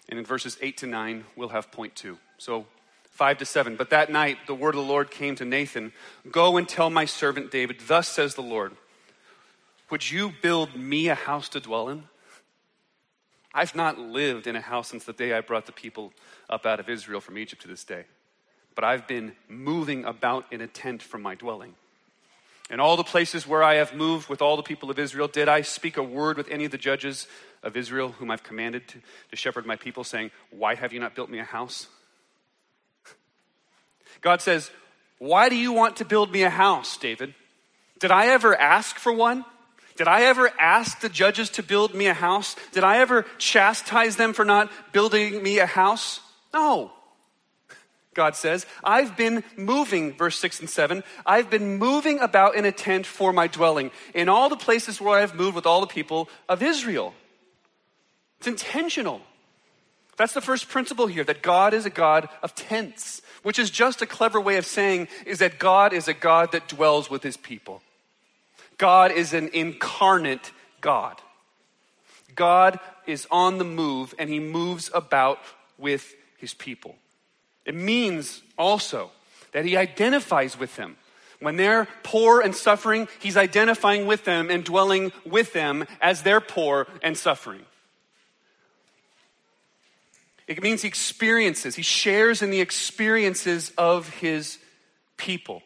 And 0.09 0.19
in 0.19 0.25
verses 0.25 0.59
8 0.61 0.76
to 0.78 0.87
9, 0.87 1.25
we'll 1.37 1.50
have 1.50 1.71
point 1.71 1.95
2. 1.95 2.19
So 2.37 2.66
5 3.11 3.38
to 3.38 3.47
7. 3.47 3.76
But 3.76 3.90
that 3.90 4.11
night, 4.11 4.38
the 4.47 4.54
word 4.54 4.75
of 4.75 4.81
the 4.81 4.87
Lord 4.87 5.11
came 5.11 5.37
to 5.37 5.45
Nathan 5.45 5.93
Go 6.31 6.57
and 6.57 6.69
tell 6.69 6.90
my 6.90 7.04
servant 7.04 7.50
David, 7.50 7.81
Thus 7.87 8.09
says 8.09 8.35
the 8.35 8.43
Lord, 8.43 8.73
Would 9.90 10.11
you 10.11 10.33
build 10.43 10.75
me 10.75 11.09
a 11.09 11.14
house 11.14 11.49
to 11.50 11.61
dwell 11.61 11.88
in? 11.88 12.04
I've 13.54 13.76
not 13.76 13.99
lived 13.99 14.49
in 14.49 14.56
a 14.56 14.61
house 14.61 14.88
since 14.88 15.04
the 15.04 15.12
day 15.12 15.32
I 15.32 15.40
brought 15.40 15.66
the 15.66 15.73
people 15.73 16.12
up 16.50 16.66
out 16.66 16.80
of 16.80 16.88
Israel 16.88 17.20
from 17.20 17.38
Egypt 17.38 17.62
to 17.62 17.68
this 17.68 17.84
day, 17.84 18.04
but 18.75 18.82
I've 18.82 19.06
been 19.06 19.32
moving 19.49 20.04
about 20.04 20.52
in 20.52 20.61
a 20.61 20.66
tent 20.66 21.02
from 21.02 21.23
my 21.23 21.37
dwelling. 21.37 21.75
In 22.70 22.80
all 22.80 22.96
the 22.96 23.04
places 23.04 23.46
where 23.46 23.62
I 23.62 23.75
have 23.75 23.94
moved 23.94 24.28
with 24.28 24.42
all 24.42 24.56
the 24.56 24.62
people 24.62 24.90
of 24.90 24.99
Israel, 24.99 25.28
did 25.28 25.49
I 25.49 25.61
speak 25.61 25.96
a 25.96 26.02
word 26.02 26.37
with 26.37 26.49
any 26.49 26.64
of 26.64 26.73
the 26.73 26.78
judges 26.78 27.28
of 27.62 27.76
Israel 27.76 28.08
whom 28.08 28.30
I've 28.30 28.42
commanded 28.42 28.88
to, 28.88 28.99
to 29.30 29.37
shepherd 29.37 29.66
my 29.66 29.76
people, 29.76 30.02
saying, 30.02 30.30
Why 30.50 30.75
have 30.75 30.92
you 30.92 30.99
not 30.99 31.14
built 31.14 31.30
me 31.30 31.38
a 31.38 31.44
house? 31.44 31.88
God 34.23 34.40
says, 34.40 34.70
Why 35.18 35.49
do 35.49 35.56
you 35.56 35.73
want 35.73 35.96
to 35.96 36.04
build 36.04 36.32
me 36.32 36.42
a 36.42 36.50
house, 36.50 36.96
David? 36.96 37.34
Did 38.00 38.11
I 38.11 38.28
ever 38.28 38.58
ask 38.58 38.96
for 38.96 39.12
one? 39.12 39.44
Did 39.96 40.08
I 40.08 40.22
ever 40.22 40.50
ask 40.58 41.00
the 41.00 41.08
judges 41.08 41.50
to 41.50 41.62
build 41.62 41.94
me 41.94 42.06
a 42.06 42.14
house? 42.14 42.56
Did 42.72 42.84
I 42.84 42.98
ever 42.98 43.24
chastise 43.38 44.16
them 44.16 44.32
for 44.32 44.44
not 44.44 44.70
building 44.92 45.42
me 45.42 45.58
a 45.58 45.66
house? 45.66 46.20
No. 46.52 46.90
God 48.14 48.36
says, 48.36 48.66
I've 48.82 49.16
been 49.16 49.42
moving, 49.56 50.16
verse 50.16 50.38
6 50.38 50.60
and 50.60 50.70
7, 50.70 51.02
I've 51.26 51.50
been 51.50 51.78
moving 51.78 52.20
about 52.20 52.54
in 52.54 52.64
a 52.64 52.72
tent 52.72 53.06
for 53.06 53.32
my 53.32 53.48
dwelling, 53.48 53.90
in 54.14 54.28
all 54.28 54.48
the 54.48 54.56
places 54.56 55.00
where 55.00 55.18
I've 55.18 55.34
moved 55.34 55.56
with 55.56 55.66
all 55.66 55.80
the 55.80 55.86
people 55.88 56.28
of 56.48 56.62
Israel. 56.62 57.12
It's 58.38 58.46
intentional. 58.46 59.20
That's 60.16 60.34
the 60.34 60.40
first 60.40 60.68
principle 60.68 61.08
here 61.08 61.24
that 61.24 61.42
God 61.42 61.74
is 61.74 61.86
a 61.86 61.90
God 61.90 62.28
of 62.42 62.54
tents 62.54 63.20
which 63.44 63.58
is 63.58 63.70
just 63.70 64.02
a 64.02 64.06
clever 64.06 64.40
way 64.40 64.56
of 64.56 64.66
saying 64.66 65.06
is 65.24 65.38
that 65.38 65.60
God 65.60 65.92
is 65.92 66.08
a 66.08 66.14
God 66.14 66.50
that 66.52 66.66
dwells 66.66 67.08
with 67.08 67.22
his 67.22 67.36
people. 67.36 67.82
God 68.78 69.12
is 69.12 69.33
an 69.33 69.50
incarnate 69.52 70.52
God. 70.81 71.21
God 72.35 72.81
is 73.07 73.26
on 73.31 73.59
the 73.59 73.64
move 73.64 74.14
and 74.19 74.28
he 74.28 74.40
moves 74.40 74.90
about 74.93 75.38
with 75.78 76.14
his 76.38 76.54
people. 76.54 76.97
It 77.64 77.75
means 77.75 78.43
also 78.59 79.11
that 79.52 79.64
he 79.64 79.76
identifies 79.76 80.59
with 80.59 80.75
them. 80.76 80.97
When 81.40 81.57
they're 81.57 81.88
poor 82.02 82.40
and 82.40 82.54
suffering, 82.54 83.09
he's 83.21 83.37
identifying 83.37 84.07
with 84.07 84.25
them 84.25 84.50
and 84.50 84.64
dwelling 84.64 85.12
with 85.25 85.52
them 85.52 85.87
as 86.00 86.23
they're 86.23 86.40
poor 86.40 86.87
and 87.02 87.16
suffering. 87.16 87.61
It 90.47 90.62
means 90.62 90.83
he 90.83 90.88
experiences, 90.88 91.75
he 91.75 91.83
shares 91.83 92.43
in 92.43 92.50
the 92.50 92.61
experiences 92.61 93.73
of 93.78 94.09
his 94.09 94.59
people. 95.16 95.62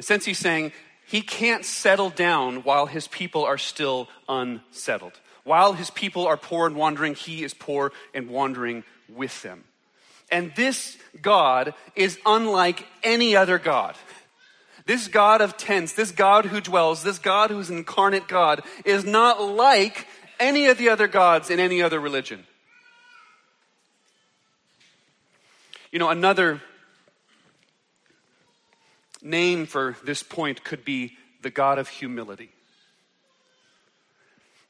And 0.00 0.04
since 0.06 0.24
he's 0.24 0.38
saying 0.38 0.72
he 1.04 1.20
can't 1.20 1.62
settle 1.62 2.08
down 2.08 2.62
while 2.62 2.86
his 2.86 3.06
people 3.06 3.44
are 3.44 3.58
still 3.58 4.08
unsettled. 4.30 5.12
While 5.44 5.74
his 5.74 5.90
people 5.90 6.26
are 6.26 6.38
poor 6.38 6.66
and 6.66 6.74
wandering, 6.74 7.14
he 7.14 7.44
is 7.44 7.52
poor 7.52 7.92
and 8.14 8.30
wandering 8.30 8.84
with 9.10 9.42
them. 9.42 9.64
And 10.32 10.54
this 10.56 10.96
God 11.20 11.74
is 11.94 12.18
unlike 12.24 12.86
any 13.02 13.36
other 13.36 13.58
God. 13.58 13.94
This 14.86 15.06
God 15.06 15.42
of 15.42 15.58
tents, 15.58 15.92
this 15.92 16.12
God 16.12 16.46
who 16.46 16.62
dwells, 16.62 17.02
this 17.02 17.18
God 17.18 17.50
who's 17.50 17.68
incarnate 17.68 18.26
God, 18.26 18.62
is 18.86 19.04
not 19.04 19.42
like 19.42 20.06
any 20.38 20.68
of 20.68 20.78
the 20.78 20.88
other 20.88 21.08
gods 21.08 21.50
in 21.50 21.60
any 21.60 21.82
other 21.82 22.00
religion. 22.00 22.46
You 25.92 25.98
know, 25.98 26.08
another 26.08 26.62
name 29.22 29.66
for 29.66 29.96
this 30.04 30.22
point 30.22 30.64
could 30.64 30.84
be 30.84 31.16
the 31.42 31.50
God 31.50 31.78
of 31.78 31.88
humility. 31.88 32.50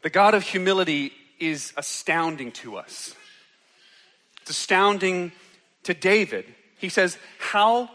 The 0.02 0.10
God 0.10 0.34
of 0.34 0.42
humility 0.42 1.12
is 1.38 1.72
astounding 1.76 2.52
to 2.52 2.76
us. 2.76 3.14
It's 4.42 4.50
astounding 4.50 5.32
to 5.84 5.94
David. 5.94 6.46
He 6.78 6.88
says, 6.88 7.18
How 7.38 7.90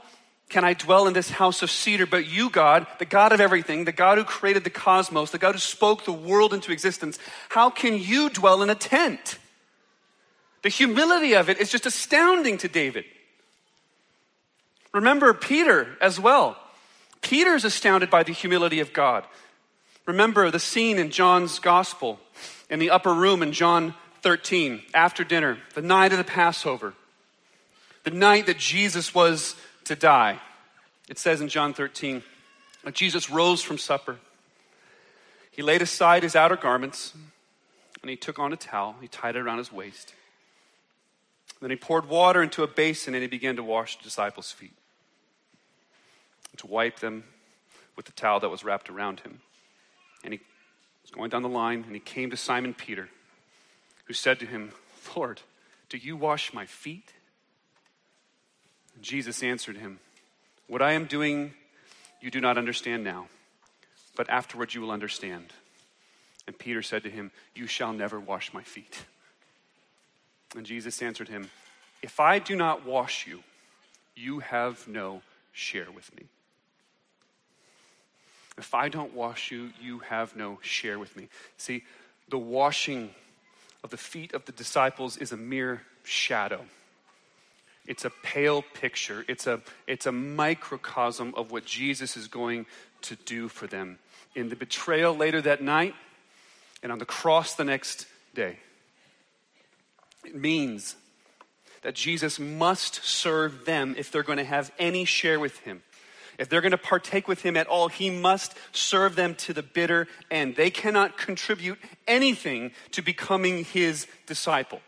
can 0.50 0.64
I 0.64 0.74
dwell 0.74 1.08
in 1.08 1.14
this 1.14 1.30
house 1.30 1.64
of 1.64 1.72
cedar? 1.72 2.06
But 2.06 2.28
you, 2.28 2.50
God, 2.50 2.86
the 3.00 3.06
God 3.06 3.32
of 3.32 3.42
everything, 3.42 3.86
the 3.86 3.92
God 3.92 4.18
who 4.18 4.24
created 4.24 4.64
the 4.64 4.70
cosmos, 4.70 5.32
the 5.32 5.38
God 5.38 5.54
who 5.54 5.60
spoke 5.60 6.06
the 6.06 6.14
world 6.14 6.54
into 6.54 6.72
existence, 6.72 7.18
how 7.50 7.70
can 7.70 7.98
you 7.98 8.30
dwell 8.30 8.62
in 8.62 8.70
a 8.70 8.76
tent? 8.76 9.40
The 10.62 10.70
humility 10.70 11.34
of 11.34 11.50
it 11.50 11.60
is 11.60 11.72
just 11.72 11.86
astounding 11.86 12.58
to 12.60 12.68
David. 12.68 13.06
Remember 14.96 15.34
Peter 15.34 15.98
as 16.00 16.22
well. 16.22 16.58
Peter's 17.22 17.66
astounded 17.66 18.10
by 18.10 18.24
the 18.24 18.32
humility 18.32 18.80
of 18.80 18.94
God. 18.94 19.26
Remember 20.06 20.50
the 20.50 20.60
scene 20.60 20.98
in 20.98 21.12
John's 21.12 21.60
gospel 21.60 22.18
in 22.70 22.80
the 22.80 22.92
upper 22.92 23.14
room 23.14 23.44
in 23.44 23.52
John 23.52 23.94
13 24.22 24.82
after 24.94 25.26
dinner, 25.26 25.58
the 25.74 25.82
night 25.82 26.14
of 26.14 26.18
the 26.18 26.24
Passover, 26.24 26.94
the 28.06 28.12
night 28.12 28.46
that 28.46 28.58
Jesus 28.58 29.14
was 29.14 29.58
to 29.84 29.98
die. 29.98 30.40
It 31.10 31.20
says 31.20 31.42
in 31.42 31.50
John 31.50 31.74
13 31.74 32.24
that 32.86 32.96
Jesus 32.96 33.30
rose 33.30 33.62
from 33.62 33.78
supper. 33.78 34.16
He 35.52 35.62
laid 35.62 35.82
aside 35.82 36.24
his 36.24 36.38
outer 36.38 36.56
garments 36.56 37.14
and 38.02 38.10
he 38.10 38.16
took 38.16 38.40
on 38.40 38.54
a 38.54 38.58
towel. 38.58 38.96
He 39.02 39.10
tied 39.10 39.36
it 39.36 39.40
around 39.40 39.58
his 39.58 39.74
waist. 39.74 40.14
Then 41.60 41.70
he 41.70 41.76
poured 41.76 42.08
water 42.08 42.42
into 42.42 42.64
a 42.64 42.68
basin 42.68 43.14
and 43.14 43.22
he 43.22 43.28
began 43.28 43.58
to 43.58 43.64
wash 43.64 43.98
the 43.98 44.04
disciples' 44.04 44.52
feet, 44.52 44.74
to 46.58 46.68
wipe 46.68 47.00
them 47.00 47.24
with 47.96 48.06
the 48.06 48.12
towel 48.12 48.40
that 48.40 48.50
was 48.50 48.64
wrapped 48.64 48.90
around 48.90 49.22
him. 49.22 49.40
And 50.24 50.34
he 50.34 50.40
was 51.02 51.12
going 51.12 51.30
down 51.30 51.44
the 51.44 51.50
line 51.50 51.84
and 51.86 51.94
he 51.94 52.00
came 52.00 52.30
to 52.32 52.38
Simon 52.38 52.74
Peter, 52.74 53.10
who 54.06 54.14
said 54.14 54.40
to 54.40 54.46
him, 54.46 54.72
Lord, 55.16 55.42
do 55.90 55.98
you 55.98 56.18
wash 56.18 56.54
my 56.54 56.66
feet? 56.66 57.14
Jesus 59.02 59.44
answered 59.44 59.78
him, 59.78 60.00
What 60.68 60.82
I 60.82 60.94
am 60.94 61.06
doing, 61.06 61.54
you 62.22 62.32
do 62.32 62.42
not 62.42 62.58
understand 62.58 63.04
now, 63.04 63.28
but 64.16 64.30
afterwards 64.30 64.74
you 64.74 64.82
will 64.82 64.92
understand. 64.92 65.54
And 66.48 66.58
Peter 66.58 66.82
said 66.82 67.04
to 67.04 67.10
him, 67.10 67.32
You 67.54 67.68
shall 67.68 67.94
never 67.94 68.20
wash 68.20 68.54
my 68.54 68.64
feet. 68.64 69.06
And 70.56 70.66
Jesus 70.66 71.02
answered 71.02 71.30
him, 71.30 71.50
If 72.02 72.20
I 72.20 72.40
do 72.40 72.56
not 72.56 72.86
wash 72.86 73.28
you, 73.28 73.44
you 74.16 74.40
have 74.40 74.88
no 74.88 75.22
share 75.52 75.92
with 75.92 76.16
me. 76.16 76.26
If 78.58 78.74
I 78.74 78.90
don't 78.90 79.14
wash 79.14 79.52
you, 79.52 79.72
you 79.82 80.00
have 80.00 80.36
no 80.36 80.60
share 80.62 80.98
with 80.98 81.16
me. 81.18 81.28
See, 81.58 81.84
the 82.30 82.38
washing 82.38 83.12
of 83.84 83.90
the 83.90 83.98
feet 83.98 84.34
of 84.34 84.46
the 84.46 84.52
disciples 84.52 85.18
is 85.18 85.32
a 85.32 85.38
mere 85.38 85.84
shadow. 86.04 86.62
It's 87.88 88.06
a 88.06 88.10
pale 88.10 88.62
picture. 88.62 89.26
It's 89.28 89.46
a, 89.46 89.62
it's 89.86 90.06
a 90.06 90.12
microcosm 90.12 91.34
of 91.36 91.52
what 91.52 91.66
Jesus 91.66 92.18
is 92.18 92.28
going 92.28 92.66
to 93.04 93.16
do 93.16 93.48
for 93.48 93.68
them 93.68 94.00
in 94.34 94.50
the 94.50 94.56
betrayal 94.56 95.16
later 95.16 95.42
that 95.42 95.62
night 95.62 95.94
and 96.82 96.92
on 96.92 97.00
the 97.00 97.06
cross 97.06 97.56
the 97.56 97.64
next 97.64 98.08
day. 98.34 98.58
It 100.24 100.36
means 100.36 100.96
that 101.84 101.94
Jesus 101.94 102.40
must 102.40 103.04
serve 103.04 103.66
them 103.66 103.94
if 103.98 104.12
they're 104.12 104.24
going 104.24 104.40
to 104.40 104.44
have 104.44 104.72
any 104.80 105.06
share 105.06 105.40
with 105.40 105.60
him. 105.60 105.84
If 106.38 106.50
they're 106.50 106.62
going 106.62 106.72
to 106.72 106.78
partake 106.78 107.28
with 107.28 107.42
him 107.42 107.56
at 107.56 107.68
all, 107.68 107.88
he 107.88 108.10
must 108.10 108.56
serve 108.72 109.16
them 109.16 109.36
to 109.36 109.54
the 109.54 109.64
bitter 109.64 110.08
end. 110.30 110.56
They 110.56 110.70
cannot 110.70 111.18
contribute 111.18 111.80
anything 112.08 112.72
to 112.92 113.02
becoming 113.02 113.64
his 113.64 114.08
disciple. 114.26 114.82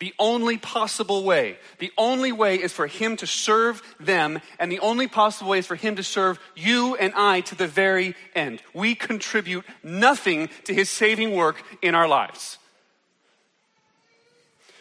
The 0.00 0.14
only 0.18 0.56
possible 0.56 1.24
way, 1.24 1.58
the 1.78 1.92
only 1.98 2.32
way 2.32 2.56
is 2.56 2.72
for 2.72 2.86
him 2.86 3.16
to 3.18 3.26
serve 3.26 3.82
them, 4.00 4.40
and 4.58 4.72
the 4.72 4.80
only 4.80 5.08
possible 5.08 5.50
way 5.50 5.58
is 5.58 5.66
for 5.66 5.76
him 5.76 5.96
to 5.96 6.02
serve 6.02 6.40
you 6.56 6.96
and 6.96 7.12
I 7.14 7.42
to 7.42 7.54
the 7.54 7.66
very 7.66 8.14
end. 8.34 8.62
We 8.72 8.94
contribute 8.94 9.66
nothing 9.82 10.48
to 10.64 10.72
his 10.72 10.88
saving 10.88 11.32
work 11.36 11.62
in 11.82 11.94
our 11.94 12.08
lives. 12.08 12.56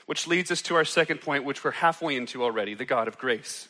Which 0.05 0.25
leads 0.25 0.51
us 0.51 0.61
to 0.63 0.75
our 0.75 0.85
second 0.85 1.19
point, 1.19 1.43
which 1.43 1.65
we're 1.65 1.71
halfway 1.71 2.15
into 2.15 2.41
already 2.41 2.73
the 2.73 2.85
God 2.85 3.09
of 3.09 3.17
grace. 3.17 3.67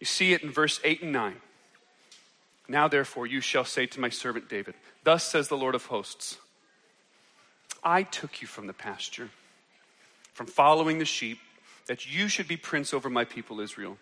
You 0.00 0.06
see 0.06 0.32
it 0.32 0.42
in 0.42 0.50
verse 0.50 0.80
8 0.82 1.02
and 1.02 1.12
9. 1.12 1.36
Now, 2.68 2.88
therefore, 2.88 3.26
you 3.26 3.40
shall 3.40 3.64
say 3.64 3.86
to 3.86 4.00
my 4.00 4.08
servant 4.08 4.48
David, 4.48 4.74
Thus 5.04 5.24
says 5.24 5.48
the 5.48 5.56
Lord 5.56 5.74
of 5.74 5.86
hosts, 5.86 6.38
I 7.84 8.02
took 8.02 8.42
you 8.42 8.48
from 8.48 8.66
the 8.66 8.72
pasture 8.72 9.30
from 10.40 10.46
following 10.46 10.98
the 10.98 11.04
sheep, 11.04 11.38
that 11.86 12.10
you 12.10 12.26
should 12.26 12.48
be 12.48 12.56
prince 12.56 12.94
over 12.94 13.10
my 13.10 13.26
people 13.26 13.60
Israel. 13.60 13.98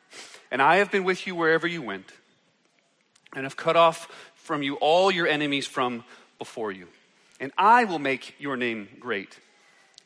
And 0.53 0.63
I 0.63 0.77
have 0.77 0.93
been 0.93 1.03
with 1.03 1.27
you 1.27 1.35
wherever 1.35 1.67
you 1.67 1.83
went, 1.83 2.13
and 3.35 3.43
have 3.43 3.57
cut 3.57 3.75
off 3.75 4.31
from 4.37 4.63
you 4.63 4.77
all 4.77 5.11
your 5.11 5.27
enemies 5.27 5.67
from 5.67 6.05
before 6.39 6.71
you. 6.71 6.87
And 7.41 7.51
I 7.59 7.83
will 7.83 7.99
make 7.99 8.37
your 8.39 8.57
name 8.57 8.89
great, 9.01 9.41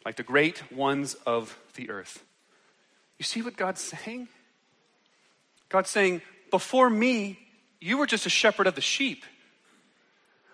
like 0.07 0.17
the 0.17 0.23
great 0.23 0.73
ones 0.73 1.17
of 1.27 1.59
the 1.75 1.91
earth. 1.91 2.25
You 3.19 3.25
see 3.25 3.43
what 3.43 3.57
God's 3.57 3.83
saying? 3.83 4.29
God's 5.73 5.91
saying, 5.91 6.21
Before 6.51 6.89
me, 6.89 7.39
you 7.81 7.97
were 7.97 8.07
just 8.07 8.27
a 8.27 8.31
shepherd 8.31 8.67
of 8.67 8.75
the 8.75 8.83
sheep. 8.83 9.25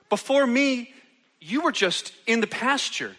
Before 0.09 0.47
me, 0.47 0.95
you 1.41 1.63
were 1.63 1.73
just 1.73 2.13
in 2.27 2.41
the 2.41 2.47
pasture. 2.47 3.15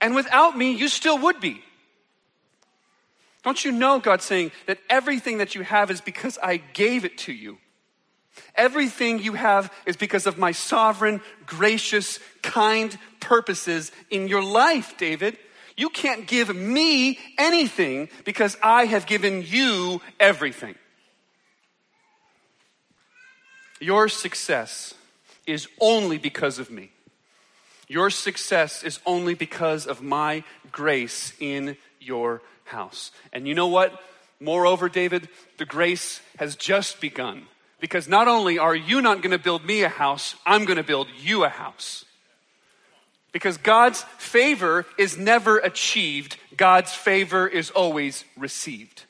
And 0.00 0.14
without 0.14 0.56
me, 0.56 0.72
you 0.72 0.86
still 0.88 1.18
would 1.18 1.40
be. 1.40 1.62
Don't 3.42 3.64
you 3.64 3.72
know, 3.72 3.98
God's 3.98 4.24
saying, 4.24 4.52
that 4.66 4.78
everything 4.90 5.38
that 5.38 5.54
you 5.54 5.62
have 5.62 5.90
is 5.90 6.02
because 6.02 6.38
I 6.42 6.58
gave 6.58 7.06
it 7.06 7.18
to 7.18 7.32
you? 7.32 7.56
Everything 8.54 9.18
you 9.18 9.32
have 9.32 9.72
is 9.86 9.96
because 9.96 10.26
of 10.26 10.36
my 10.36 10.52
sovereign, 10.52 11.22
gracious, 11.46 12.20
kind 12.42 12.96
purposes 13.18 13.90
in 14.10 14.28
your 14.28 14.44
life, 14.44 14.96
David. 14.98 15.38
You 15.76 15.88
can't 15.88 16.26
give 16.26 16.54
me 16.54 17.18
anything 17.38 18.10
because 18.24 18.56
I 18.62 18.84
have 18.84 19.06
given 19.06 19.42
you 19.42 20.02
everything. 20.20 20.74
Your 23.80 24.08
success 24.08 24.94
is 25.46 25.68
only 25.80 26.18
because 26.18 26.58
of 26.58 26.70
me. 26.70 26.90
Your 27.88 28.10
success 28.10 28.82
is 28.82 29.00
only 29.06 29.34
because 29.34 29.86
of 29.86 30.02
my 30.02 30.44
grace 30.70 31.32
in 31.40 31.76
your 32.00 32.42
house. 32.64 33.10
And 33.32 33.48
you 33.48 33.54
know 33.54 33.68
what? 33.68 33.98
Moreover, 34.40 34.88
David, 34.88 35.28
the 35.56 35.64
grace 35.64 36.20
has 36.38 36.54
just 36.54 37.00
begun. 37.00 37.46
Because 37.80 38.08
not 38.08 38.28
only 38.28 38.58
are 38.58 38.74
you 38.74 39.00
not 39.00 39.22
going 39.22 39.30
to 39.30 39.38
build 39.38 39.64
me 39.64 39.82
a 39.82 39.88
house, 39.88 40.34
I'm 40.44 40.64
going 40.64 40.76
to 40.76 40.82
build 40.82 41.08
you 41.20 41.44
a 41.44 41.48
house. 41.48 42.04
Because 43.32 43.56
God's 43.56 44.02
favor 44.18 44.84
is 44.96 45.16
never 45.16 45.58
achieved, 45.58 46.36
God's 46.56 46.92
favor 46.92 47.46
is 47.46 47.70
always 47.70 48.24
received. 48.36 49.04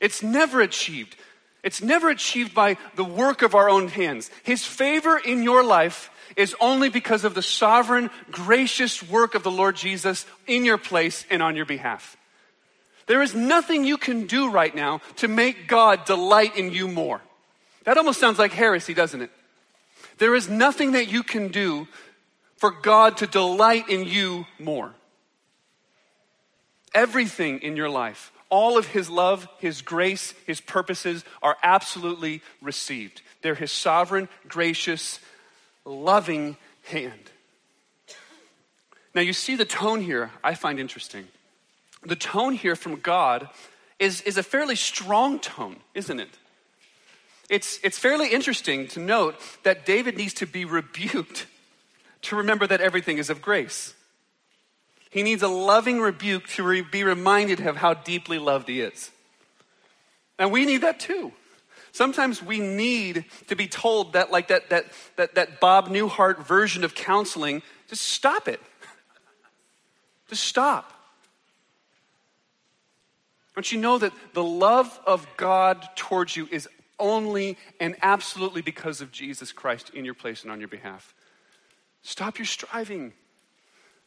It's 0.00 0.22
never 0.22 0.60
achieved. 0.60 1.16
It's 1.66 1.82
never 1.82 2.10
achieved 2.10 2.54
by 2.54 2.76
the 2.94 3.02
work 3.02 3.42
of 3.42 3.56
our 3.56 3.68
own 3.68 3.88
hands. 3.88 4.30
His 4.44 4.64
favor 4.64 5.18
in 5.18 5.42
your 5.42 5.64
life 5.64 6.10
is 6.36 6.54
only 6.60 6.90
because 6.90 7.24
of 7.24 7.34
the 7.34 7.42
sovereign, 7.42 8.08
gracious 8.30 9.02
work 9.02 9.34
of 9.34 9.42
the 9.42 9.50
Lord 9.50 9.74
Jesus 9.74 10.26
in 10.46 10.64
your 10.64 10.78
place 10.78 11.26
and 11.28 11.42
on 11.42 11.56
your 11.56 11.64
behalf. 11.64 12.16
There 13.06 13.20
is 13.20 13.34
nothing 13.34 13.84
you 13.84 13.96
can 13.98 14.26
do 14.26 14.48
right 14.48 14.72
now 14.72 15.00
to 15.16 15.26
make 15.26 15.66
God 15.66 16.04
delight 16.04 16.56
in 16.56 16.70
you 16.70 16.86
more. 16.86 17.20
That 17.82 17.98
almost 17.98 18.20
sounds 18.20 18.38
like 18.38 18.52
heresy, 18.52 18.94
doesn't 18.94 19.22
it? 19.22 19.30
There 20.18 20.36
is 20.36 20.48
nothing 20.48 20.92
that 20.92 21.08
you 21.08 21.24
can 21.24 21.48
do 21.48 21.88
for 22.58 22.70
God 22.70 23.16
to 23.16 23.26
delight 23.26 23.88
in 23.88 24.04
you 24.04 24.46
more. 24.60 24.94
Everything 26.94 27.58
in 27.58 27.74
your 27.74 27.90
life, 27.90 28.30
all 28.56 28.78
of 28.78 28.86
His 28.86 29.10
love, 29.10 29.46
His 29.58 29.82
grace, 29.82 30.32
His 30.46 30.62
purposes 30.62 31.26
are 31.42 31.58
absolutely 31.62 32.40
received. 32.62 33.20
They're 33.42 33.54
His 33.54 33.70
sovereign, 33.70 34.30
gracious, 34.48 35.20
loving 35.84 36.56
hand. 36.84 37.30
Now, 39.14 39.20
you 39.20 39.34
see 39.34 39.56
the 39.56 39.66
tone 39.66 40.00
here, 40.00 40.30
I 40.42 40.54
find 40.54 40.80
interesting. 40.80 41.28
The 42.02 42.16
tone 42.16 42.54
here 42.54 42.76
from 42.76 42.98
God 43.00 43.50
is, 43.98 44.22
is 44.22 44.38
a 44.38 44.42
fairly 44.42 44.76
strong 44.76 45.38
tone, 45.38 45.76
isn't 45.92 46.18
it? 46.18 46.30
It's, 47.50 47.78
it's 47.82 47.98
fairly 47.98 48.28
interesting 48.28 48.88
to 48.88 49.00
note 49.00 49.36
that 49.64 49.84
David 49.84 50.16
needs 50.16 50.32
to 50.34 50.46
be 50.46 50.64
rebuked 50.64 51.46
to 52.22 52.36
remember 52.36 52.66
that 52.66 52.80
everything 52.80 53.18
is 53.18 53.28
of 53.28 53.42
grace. 53.42 53.92
He 55.10 55.22
needs 55.22 55.42
a 55.42 55.48
loving 55.48 56.00
rebuke 56.00 56.46
to 56.48 56.62
re- 56.62 56.82
be 56.82 57.04
reminded 57.04 57.60
of 57.60 57.76
how 57.76 57.94
deeply 57.94 58.38
loved 58.38 58.68
he 58.68 58.80
is. 58.80 59.10
And 60.38 60.52
we 60.52 60.66
need 60.66 60.82
that 60.82 61.00
too. 61.00 61.32
Sometimes 61.92 62.42
we 62.42 62.60
need 62.60 63.24
to 63.46 63.56
be 63.56 63.68
told 63.68 64.12
that, 64.12 64.30
like 64.30 64.48
that, 64.48 64.68
that, 64.68 64.84
that, 65.16 65.34
that 65.36 65.60
Bob 65.60 65.88
Newhart 65.88 66.44
version 66.44 66.84
of 66.84 66.94
counseling, 66.94 67.62
just 67.88 68.02
stop 68.02 68.48
it. 68.48 68.60
Just 70.28 70.44
stop. 70.44 70.92
Don't 73.54 73.72
you 73.72 73.80
know 73.80 73.96
that 73.96 74.12
the 74.34 74.44
love 74.44 75.00
of 75.06 75.26
God 75.38 75.88
towards 75.96 76.36
you 76.36 76.46
is 76.50 76.68
only 76.98 77.56
and 77.80 77.96
absolutely 78.02 78.60
because 78.60 79.00
of 79.00 79.10
Jesus 79.10 79.52
Christ 79.52 79.90
in 79.94 80.04
your 80.04 80.12
place 80.12 80.42
and 80.42 80.52
on 80.52 80.58
your 80.58 80.68
behalf? 80.68 81.14
Stop 82.02 82.38
your 82.38 82.46
striving. 82.46 83.14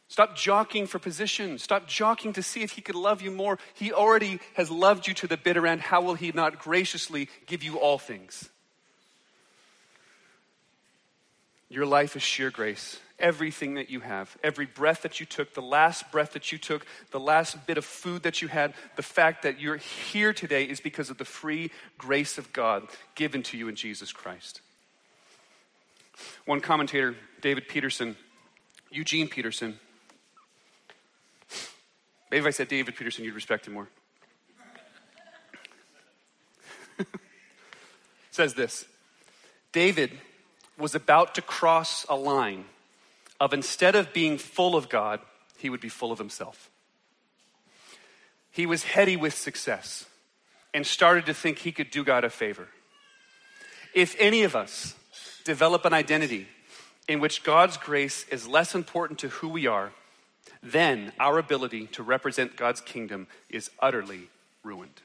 Stop 0.10 0.36
jockeying 0.36 0.88
for 0.88 0.98
position. 0.98 1.60
Stop 1.60 1.88
jockeying 1.88 2.34
to 2.34 2.44
see 2.44 2.64
if 2.64 2.72
he 2.72 2.82
could 2.82 2.96
love 2.96 3.22
you 3.22 3.30
more. 3.30 3.60
He 3.76 3.94
already 3.94 4.40
has 4.56 4.72
loved 4.72 5.08
you 5.08 5.14
to 5.14 5.28
the 5.28 5.38
bitter 5.38 5.68
end. 5.68 5.82
How 5.82 6.02
will 6.02 6.16
he 6.16 6.32
not 6.34 6.60
graciously 6.60 7.30
give 7.46 7.62
you 7.64 7.78
all 7.78 8.00
things? 8.00 8.50
Your 11.70 11.86
life 11.86 12.16
is 12.16 12.24
sheer 12.24 12.50
grace. 12.50 13.00
Everything 13.20 13.76
that 13.76 13.92
you 13.92 14.00
have, 14.00 14.36
every 14.44 14.66
breath 14.66 15.04
that 15.04 15.20
you 15.20 15.28
took, 15.28 15.54
the 15.54 15.62
last 15.62 16.12
breath 16.12 16.34
that 16.34 16.52
you 16.52 16.58
took, 16.58 16.86
the 17.12 17.20
last 17.20 17.68
bit 17.68 17.78
of 17.78 17.86
food 17.86 18.24
that 18.24 18.42
you 18.42 18.48
had, 18.48 18.74
the 18.96 19.04
fact 19.04 19.44
that 19.44 19.60
you're 19.60 19.78
here 19.78 20.34
today 20.34 20.64
is 20.64 20.80
because 20.80 21.12
of 21.12 21.18
the 21.20 21.26
free 21.26 21.70
grace 21.98 22.40
of 22.40 22.52
God 22.54 22.88
given 23.14 23.44
to 23.44 23.58
you 23.58 23.68
in 23.68 23.76
Jesus 23.76 24.12
Christ. 24.12 24.62
One 26.46 26.62
commentator, 26.62 27.16
David 27.42 27.68
Peterson, 27.68 28.16
Eugene 28.90 29.28
Peterson, 29.28 29.78
Maybe 32.30 32.42
if 32.42 32.46
I 32.46 32.52
said 32.52 32.68
David 32.68 32.96
Peterson, 32.96 33.26
you'd 33.26 33.34
respect 33.34 33.68
him 33.68 33.74
more. 33.74 33.88
says 38.32 38.54
this 38.54 38.86
David 39.72 40.12
was 40.78 40.96
about 40.96 41.36
to 41.36 41.42
cross 41.42 42.06
a 42.08 42.16
line 42.16 42.66
of 43.40 43.54
instead 43.54 43.96
of 43.96 44.14
being 44.14 44.38
full 44.38 44.76
of 44.76 44.90
God, 44.90 45.20
he 45.58 45.70
would 45.70 45.82
be 45.82 45.90
full 45.90 46.12
of 46.12 46.20
himself. 46.20 46.70
He 48.52 48.66
was 48.66 48.84
heady 48.84 49.16
with 49.16 49.34
success 49.34 50.06
and 50.74 50.86
started 50.86 51.26
to 51.28 51.34
think 51.34 51.60
he 51.60 51.72
could 51.72 51.90
do 51.92 52.04
God 52.04 52.24
a 52.24 52.30
favor. 52.30 52.68
If 53.94 54.16
any 54.20 54.44
of 54.44 54.56
us 54.56 54.96
develop 55.46 55.86
an 55.86 55.94
identity 55.94 56.48
in 57.08 57.20
which 57.20 57.44
God's 57.44 57.78
grace 57.78 58.26
is 58.30 58.48
less 58.48 58.76
important 58.76 59.20
to 59.20 59.30
who 59.30 59.50
we 59.50 59.66
are 59.66 59.92
then 60.62 61.14
our 61.20 61.38
ability 61.38 61.88
to 61.88 62.04
represent 62.04 62.58
God's 62.58 62.82
kingdom 62.82 63.28
is 63.50 63.70
utterly 63.80 64.30
ruined. 64.64 65.02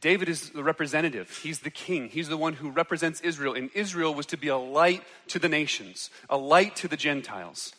David 0.00 0.28
is 0.28 0.50
the 0.50 0.62
representative. 0.62 1.38
He's 1.42 1.60
the 1.60 1.70
king. 1.70 2.08
He's 2.08 2.28
the 2.28 2.36
one 2.36 2.54
who 2.54 2.70
represents 2.70 3.20
Israel. 3.20 3.54
And 3.54 3.70
Israel 3.74 4.14
was 4.14 4.26
to 4.26 4.36
be 4.36 4.48
a 4.48 4.56
light 4.56 5.02
to 5.28 5.38
the 5.38 5.48
nations, 5.48 6.10
a 6.28 6.36
light 6.36 6.76
to 6.76 6.88
the 6.88 6.96
Gentiles. 6.96 7.72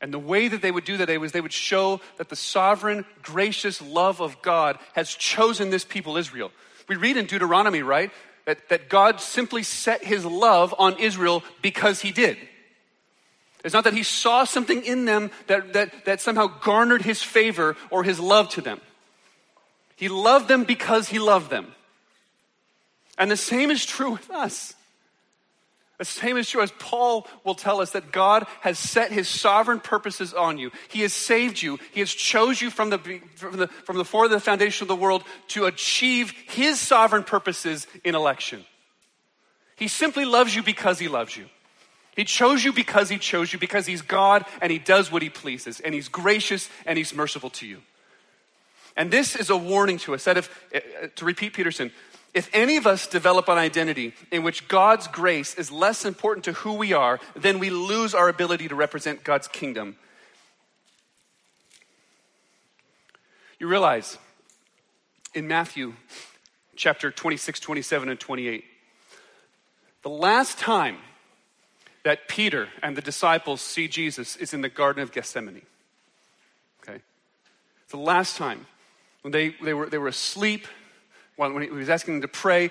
And 0.00 0.12
the 0.12 0.18
way 0.18 0.48
that 0.48 0.62
they 0.62 0.70
would 0.70 0.84
do 0.84 0.96
that 0.96 1.20
was 1.20 1.32
they 1.32 1.40
would 1.40 1.52
show 1.52 2.00
that 2.16 2.28
the 2.28 2.36
sovereign, 2.36 3.04
gracious 3.22 3.80
love 3.80 4.20
of 4.20 4.40
God 4.42 4.78
has 4.94 5.10
chosen 5.10 5.70
this 5.70 5.84
people, 5.84 6.16
Israel. 6.16 6.50
We 6.88 6.96
read 6.96 7.16
in 7.16 7.26
Deuteronomy, 7.26 7.82
right? 7.82 8.10
That, 8.46 8.68
that 8.70 8.88
God 8.88 9.20
simply 9.20 9.62
set 9.62 10.02
his 10.02 10.24
love 10.24 10.74
on 10.76 10.98
Israel 10.98 11.44
because 11.60 12.00
he 12.00 12.10
did. 12.10 12.36
It's 13.64 13.74
not 13.74 13.84
that 13.84 13.94
he 13.94 14.02
saw 14.02 14.44
something 14.44 14.84
in 14.84 15.04
them 15.04 15.30
that, 15.46 15.72
that, 15.72 16.04
that 16.04 16.20
somehow 16.20 16.46
garnered 16.46 17.02
his 17.02 17.22
favor 17.22 17.76
or 17.90 18.02
his 18.02 18.18
love 18.18 18.48
to 18.50 18.60
them. 18.60 18.80
He 19.96 20.08
loved 20.08 20.48
them 20.48 20.64
because 20.64 21.08
he 21.08 21.18
loved 21.18 21.48
them. 21.50 21.74
And 23.18 23.30
the 23.30 23.36
same 23.36 23.70
is 23.70 23.86
true 23.86 24.10
with 24.10 24.30
us. 24.30 24.74
The 25.98 26.06
same 26.06 26.36
is 26.36 26.50
true 26.50 26.62
as 26.62 26.72
Paul 26.80 27.28
will 27.44 27.54
tell 27.54 27.80
us 27.80 27.92
that 27.92 28.10
God 28.10 28.46
has 28.62 28.76
set 28.76 29.12
his 29.12 29.28
sovereign 29.28 29.78
purposes 29.78 30.34
on 30.34 30.58
you. 30.58 30.72
He 30.88 31.02
has 31.02 31.12
saved 31.12 31.62
you. 31.62 31.78
He 31.92 32.00
has 32.00 32.10
chose 32.10 32.60
you 32.60 32.70
from 32.70 32.90
the, 32.90 32.98
from 33.36 33.58
the, 33.58 33.68
from 33.68 33.96
the 33.96 34.02
before 34.02 34.26
the 34.26 34.40
foundation 34.40 34.82
of 34.82 34.88
the 34.88 34.96
world 34.96 35.22
to 35.48 35.66
achieve 35.66 36.32
his 36.48 36.80
sovereign 36.80 37.22
purposes 37.22 37.86
in 38.02 38.16
election. 38.16 38.64
He 39.76 39.86
simply 39.86 40.24
loves 40.24 40.56
you 40.56 40.64
because 40.64 40.98
he 40.98 41.06
loves 41.06 41.36
you. 41.36 41.44
He 42.14 42.24
chose 42.24 42.62
you 42.62 42.72
because 42.72 43.08
he 43.08 43.18
chose 43.18 43.52
you, 43.52 43.58
because 43.58 43.86
he's 43.86 44.02
God 44.02 44.44
and 44.60 44.70
he 44.70 44.78
does 44.78 45.10
what 45.10 45.22
he 45.22 45.30
pleases, 45.30 45.80
and 45.80 45.94
he's 45.94 46.08
gracious 46.08 46.68
and 46.84 46.98
he's 46.98 47.14
merciful 47.14 47.50
to 47.50 47.66
you. 47.66 47.78
And 48.96 49.10
this 49.10 49.34
is 49.34 49.48
a 49.48 49.56
warning 49.56 49.98
to 49.98 50.14
us 50.14 50.24
that 50.24 50.36
if, 50.36 50.68
eh, 50.72 50.80
eh, 51.00 51.06
to 51.16 51.24
repeat 51.24 51.54
Peterson, 51.54 51.90
if 52.34 52.50
any 52.52 52.76
of 52.76 52.86
us 52.86 53.06
develop 53.06 53.48
an 53.48 53.58
identity 53.58 54.14
in 54.30 54.42
which 54.42 54.68
God's 54.68 55.06
grace 55.06 55.54
is 55.54 55.70
less 55.70 56.04
important 56.04 56.44
to 56.44 56.52
who 56.52 56.74
we 56.74 56.92
are, 56.92 57.20
then 57.34 57.58
we 57.58 57.70
lose 57.70 58.14
our 58.14 58.28
ability 58.28 58.68
to 58.68 58.74
represent 58.74 59.24
God's 59.24 59.48
kingdom. 59.48 59.96
You 63.58 63.68
realize 63.68 64.18
in 65.34 65.46
Matthew 65.46 65.94
chapter 66.74 67.10
26, 67.10 67.60
27, 67.60 68.08
and 68.08 68.18
28, 68.20 68.64
the 70.02 70.08
last 70.08 70.58
time 70.58 70.96
that 72.04 72.28
Peter 72.28 72.68
and 72.82 72.96
the 72.96 73.02
disciples 73.02 73.60
see 73.60 73.88
Jesus 73.88 74.36
is 74.36 74.52
in 74.52 74.60
the 74.60 74.68
Garden 74.68 75.02
of 75.02 75.12
Gethsemane. 75.12 75.62
Okay? 76.82 77.00
It's 77.82 77.92
the 77.92 77.96
last 77.96 78.36
time 78.36 78.66
when 79.22 79.32
they, 79.32 79.54
they, 79.62 79.74
were, 79.74 79.88
they 79.88 79.98
were 79.98 80.08
asleep 80.08 80.66
when 81.36 81.62
he 81.62 81.70
was 81.70 81.88
asking 81.88 82.14
them 82.14 82.22
to 82.22 82.28
pray, 82.28 82.70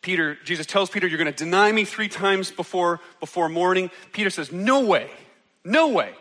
Peter, 0.00 0.36
Jesus 0.44 0.66
tells 0.66 0.90
Peter, 0.90 1.06
You're 1.06 1.18
going 1.18 1.32
to 1.32 1.44
deny 1.44 1.72
me 1.72 1.84
three 1.84 2.08
times 2.08 2.50
before, 2.50 3.00
before 3.20 3.48
morning. 3.48 3.90
Peter 4.12 4.30
says, 4.30 4.52
No 4.52 4.84
way, 4.84 5.10
no 5.64 5.88
way. 5.88 6.12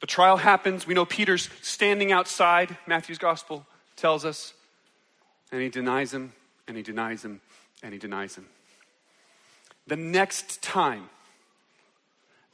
The 0.00 0.06
trial 0.06 0.36
happens. 0.36 0.86
We 0.86 0.94
know 0.94 1.04
Peter's 1.04 1.48
standing 1.60 2.12
outside, 2.12 2.76
Matthew's 2.86 3.18
gospel 3.18 3.66
tells 3.96 4.24
us. 4.24 4.54
And 5.52 5.60
he 5.60 5.68
denies 5.68 6.12
him, 6.12 6.32
and 6.66 6.76
he 6.76 6.82
denies 6.82 7.24
him, 7.24 7.40
and 7.82 7.92
he 7.92 7.98
denies 7.98 8.36
him. 8.36 8.46
The 9.88 9.96
next 9.96 10.62
time, 10.62 11.10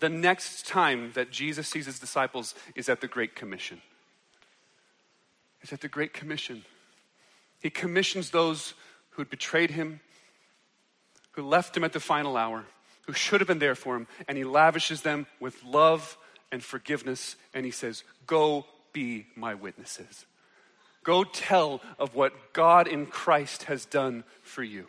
the 0.01 0.09
next 0.09 0.67
time 0.67 1.13
that 1.15 1.31
Jesus 1.31 1.69
sees 1.69 1.87
his 1.87 1.99
disciples 1.99 2.55
is 2.75 2.89
at 2.89 3.03
the 3.03 3.09
Great 3.09 3.35
Commission 3.35 3.83
is 5.65 5.73
at 5.73 5.81
the 5.81 5.89
Great 5.89 6.13
Commission. 6.13 6.65
He 7.61 7.71
commissions 7.71 8.31
those 8.31 8.75
who 9.11 9.23
had 9.23 9.31
betrayed 9.31 9.71
him, 9.71 10.01
who 11.33 11.43
left 11.43 11.77
him 11.77 11.83
at 11.83 11.93
the 11.93 12.01
final 12.01 12.37
hour, 12.37 12.65
who 13.07 13.15
should 13.15 13.41
have 13.41 13.49
been 13.49 13.59
there 13.59 13.75
for 13.75 13.97
him, 13.97 14.07
and 14.29 14.39
he 14.39 14.45
lavishes 14.45 15.03
them 15.03 15.27
with 15.41 15.65
love 15.65 16.17
and 16.53 16.63
forgiveness, 16.63 17.37
and 17.55 17.65
he 17.65 17.73
says, 17.73 18.05
Go 18.27 18.67
be 18.93 19.27
my 19.35 19.55
witnesses. 19.55 20.27
Go 21.03 21.25
tell 21.25 21.81
of 21.99 22.15
what 22.15 22.53
God 22.53 22.87
in 22.87 23.07
Christ 23.07 23.65
has 23.65 23.85
done 23.85 24.25
for 24.43 24.63
you. 24.63 24.87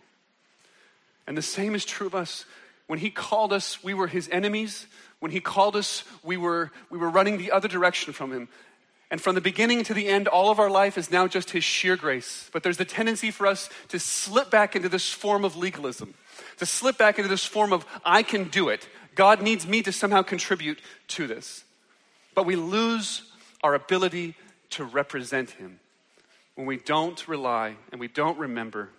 And 1.28 1.38
the 1.38 1.42
same 1.42 1.76
is 1.76 1.86
true 1.86 2.08
of 2.08 2.16
us. 2.16 2.46
When 2.88 3.00
he 3.00 3.10
called 3.10 3.52
us, 3.52 3.84
we 3.84 3.94
were 3.94 4.08
his 4.08 4.30
enemies. 4.30 4.88
When 5.20 5.32
he 5.32 5.40
called 5.40 5.76
us, 5.76 6.04
we 6.24 6.38
were, 6.38 6.72
we 6.90 6.98
were 6.98 7.10
running 7.10 7.38
the 7.38 7.52
other 7.52 7.68
direction 7.68 8.14
from 8.14 8.32
him. 8.32 8.48
And 9.12 9.22
from 9.22 9.36
the 9.36 9.42
beginning 9.42 9.84
to 9.84 9.94
the 9.94 10.08
end, 10.08 10.28
all 10.28 10.50
of 10.50 10.60
our 10.60 10.70
life 10.70 10.98
is 10.98 11.12
now 11.12 11.28
just 11.28 11.52
His 11.52 11.64
sheer 11.64 11.96
grace. 11.96 12.50
But 12.52 12.64
there's 12.64 12.78
the 12.78 12.86
tendency 12.86 13.30
for 13.30 13.46
us 13.46 13.70
to 13.90 14.00
slip 14.00 14.50
back 14.50 14.76
into 14.76 14.90
this 14.90 15.10
form 15.10 15.46
of 15.46 15.56
legalism, 15.56 16.16
to 16.58 16.66
slip 16.66 16.98
back 16.98 17.20
into 17.20 17.30
this 17.30 17.46
form 17.46 17.72
of, 17.72 17.86
I 18.04 18.24
can 18.24 18.46
do 18.46 18.70
it. 18.70 18.88
God 19.14 19.42
needs 19.42 19.68
me 19.68 19.82
to 19.84 19.92
somehow 19.92 20.24
contribute 20.24 20.82
to 21.10 21.28
this. 21.28 21.64
But 22.34 22.46
we 22.46 22.56
lose 22.56 23.22
our 23.64 23.76
ability 23.76 24.36
to 24.72 24.84
represent 24.84 25.52
Him 25.52 25.80
when 26.56 26.66
we 26.66 26.78
don't 26.78 27.28
rely 27.28 27.76
and 27.92 28.02
we 28.02 28.08
don't 28.08 28.38
remember 28.38 28.90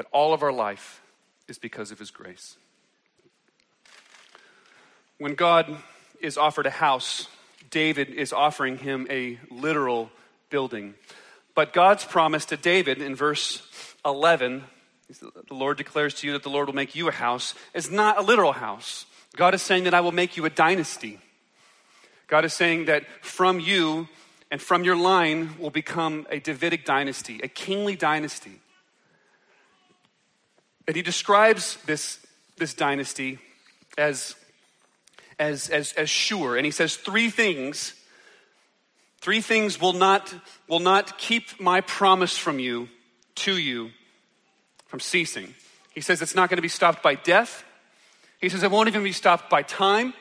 that 0.00 0.06
all 0.12 0.32
of 0.32 0.42
our 0.42 0.52
life 0.52 1.02
is 1.46 1.58
because 1.58 1.90
of 1.90 1.98
His 1.98 2.10
grace. 2.10 2.56
When 5.18 5.34
God 5.34 5.76
is 6.22 6.38
offered 6.38 6.64
a 6.64 6.70
house 6.70 7.28
David 7.70 8.08
is 8.10 8.32
offering 8.32 8.78
him 8.78 9.06
a 9.10 9.38
literal 9.50 10.10
building. 10.50 10.94
But 11.54 11.72
God's 11.72 12.04
promise 12.04 12.44
to 12.46 12.56
David 12.56 13.00
in 13.00 13.14
verse 13.14 13.62
11, 14.04 14.64
the 15.08 15.54
Lord 15.54 15.76
declares 15.76 16.14
to 16.14 16.26
you 16.26 16.32
that 16.32 16.42
the 16.42 16.50
Lord 16.50 16.66
will 16.66 16.74
make 16.74 16.94
you 16.94 17.08
a 17.08 17.12
house, 17.12 17.54
is 17.74 17.90
not 17.90 18.18
a 18.18 18.22
literal 18.22 18.52
house. 18.52 19.06
God 19.36 19.54
is 19.54 19.62
saying 19.62 19.84
that 19.84 19.94
I 19.94 20.00
will 20.00 20.12
make 20.12 20.36
you 20.36 20.44
a 20.44 20.50
dynasty. 20.50 21.18
God 22.26 22.44
is 22.44 22.52
saying 22.52 22.86
that 22.86 23.04
from 23.22 23.60
you 23.60 24.08
and 24.50 24.60
from 24.60 24.82
your 24.82 24.96
line 24.96 25.56
will 25.58 25.70
become 25.70 26.26
a 26.30 26.40
Davidic 26.40 26.84
dynasty, 26.84 27.40
a 27.42 27.48
kingly 27.48 27.94
dynasty. 27.94 28.60
And 30.90 30.96
he 30.96 31.02
describes 31.02 31.76
this, 31.86 32.18
this 32.56 32.74
dynasty 32.74 33.38
as 33.96 34.34
as, 35.38 35.68
as, 35.68 35.92
as 35.92 36.10
sure. 36.10 36.56
And 36.56 36.64
he 36.64 36.72
says, 36.72 36.96
Three 36.96 37.30
things, 37.30 37.94
three 39.20 39.40
things 39.40 39.80
will 39.80 39.92
not, 39.92 40.34
will 40.66 40.80
not 40.80 41.16
keep 41.16 41.60
my 41.60 41.80
promise 41.80 42.36
from 42.36 42.58
you, 42.58 42.88
to 43.36 43.56
you, 43.56 43.90
from 44.88 44.98
ceasing. 44.98 45.54
He 45.92 46.00
says, 46.00 46.22
It's 46.22 46.34
not 46.34 46.50
going 46.50 46.58
to 46.58 46.62
be 46.62 46.66
stopped 46.66 47.04
by 47.04 47.14
death. 47.14 47.62
He 48.40 48.48
says, 48.48 48.64
It 48.64 48.72
won't 48.72 48.88
even 48.88 49.04
be 49.04 49.12
stopped 49.12 49.48
by 49.48 49.62
time. 49.62 50.12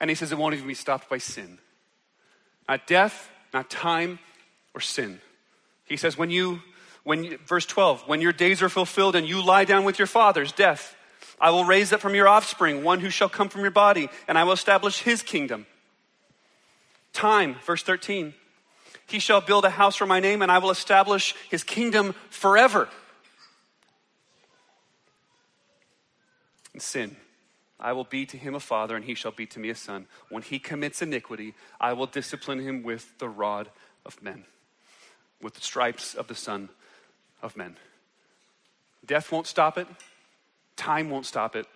And 0.00 0.08
he 0.08 0.16
says, 0.16 0.32
It 0.32 0.38
won't 0.38 0.54
even 0.54 0.66
be 0.66 0.72
stopped 0.72 1.10
by 1.10 1.18
sin. 1.18 1.58
Not 2.66 2.86
death, 2.86 3.28
not 3.52 3.68
time, 3.68 4.18
or 4.74 4.80
sin. 4.80 5.20
He 5.84 5.98
says, 5.98 6.16
When 6.16 6.30
you, 6.30 6.62
when 7.06 7.22
you, 7.22 7.38
verse 7.46 7.64
12, 7.66 8.08
when 8.08 8.20
your 8.20 8.32
days 8.32 8.62
are 8.62 8.68
fulfilled 8.68 9.14
and 9.14 9.28
you 9.28 9.40
lie 9.40 9.64
down 9.64 9.84
with 9.84 9.96
your 9.96 10.08
fathers, 10.08 10.50
death, 10.50 10.96
I 11.40 11.50
will 11.50 11.64
raise 11.64 11.92
up 11.92 12.00
from 12.00 12.16
your 12.16 12.26
offspring 12.26 12.82
one 12.82 12.98
who 12.98 13.10
shall 13.10 13.28
come 13.28 13.48
from 13.48 13.60
your 13.60 13.70
body, 13.70 14.08
and 14.26 14.36
I 14.36 14.42
will 14.42 14.54
establish 14.54 15.02
his 15.02 15.22
kingdom. 15.22 15.66
Time, 17.12 17.54
verse 17.64 17.84
13. 17.84 18.34
He 19.06 19.20
shall 19.20 19.40
build 19.40 19.64
a 19.64 19.70
house 19.70 19.94
for 19.94 20.04
my 20.04 20.18
name, 20.18 20.42
and 20.42 20.50
I 20.50 20.58
will 20.58 20.72
establish 20.72 21.32
his 21.48 21.62
kingdom 21.62 22.12
forever. 22.28 22.88
And 26.72 26.82
sin. 26.82 27.14
I 27.78 27.92
will 27.92 28.02
be 28.02 28.26
to 28.26 28.36
him 28.36 28.56
a 28.56 28.60
father, 28.60 28.96
and 28.96 29.04
he 29.04 29.14
shall 29.14 29.30
be 29.30 29.46
to 29.46 29.60
me 29.60 29.70
a 29.70 29.76
son. 29.76 30.08
When 30.28 30.42
he 30.42 30.58
commits 30.58 31.02
iniquity, 31.02 31.54
I 31.80 31.92
will 31.92 32.06
discipline 32.06 32.58
him 32.58 32.82
with 32.82 33.16
the 33.20 33.28
rod 33.28 33.70
of 34.04 34.20
men, 34.20 34.42
with 35.40 35.54
the 35.54 35.60
stripes 35.60 36.12
of 36.12 36.26
the 36.26 36.34
Son 36.34 36.68
of 37.42 37.56
men. 37.56 37.76
Death 39.04 39.30
won't 39.30 39.46
stop 39.46 39.78
it. 39.78 39.86
Time 40.76 41.08
won't 41.10 41.26
stop 41.26 41.56
it, 41.56 41.66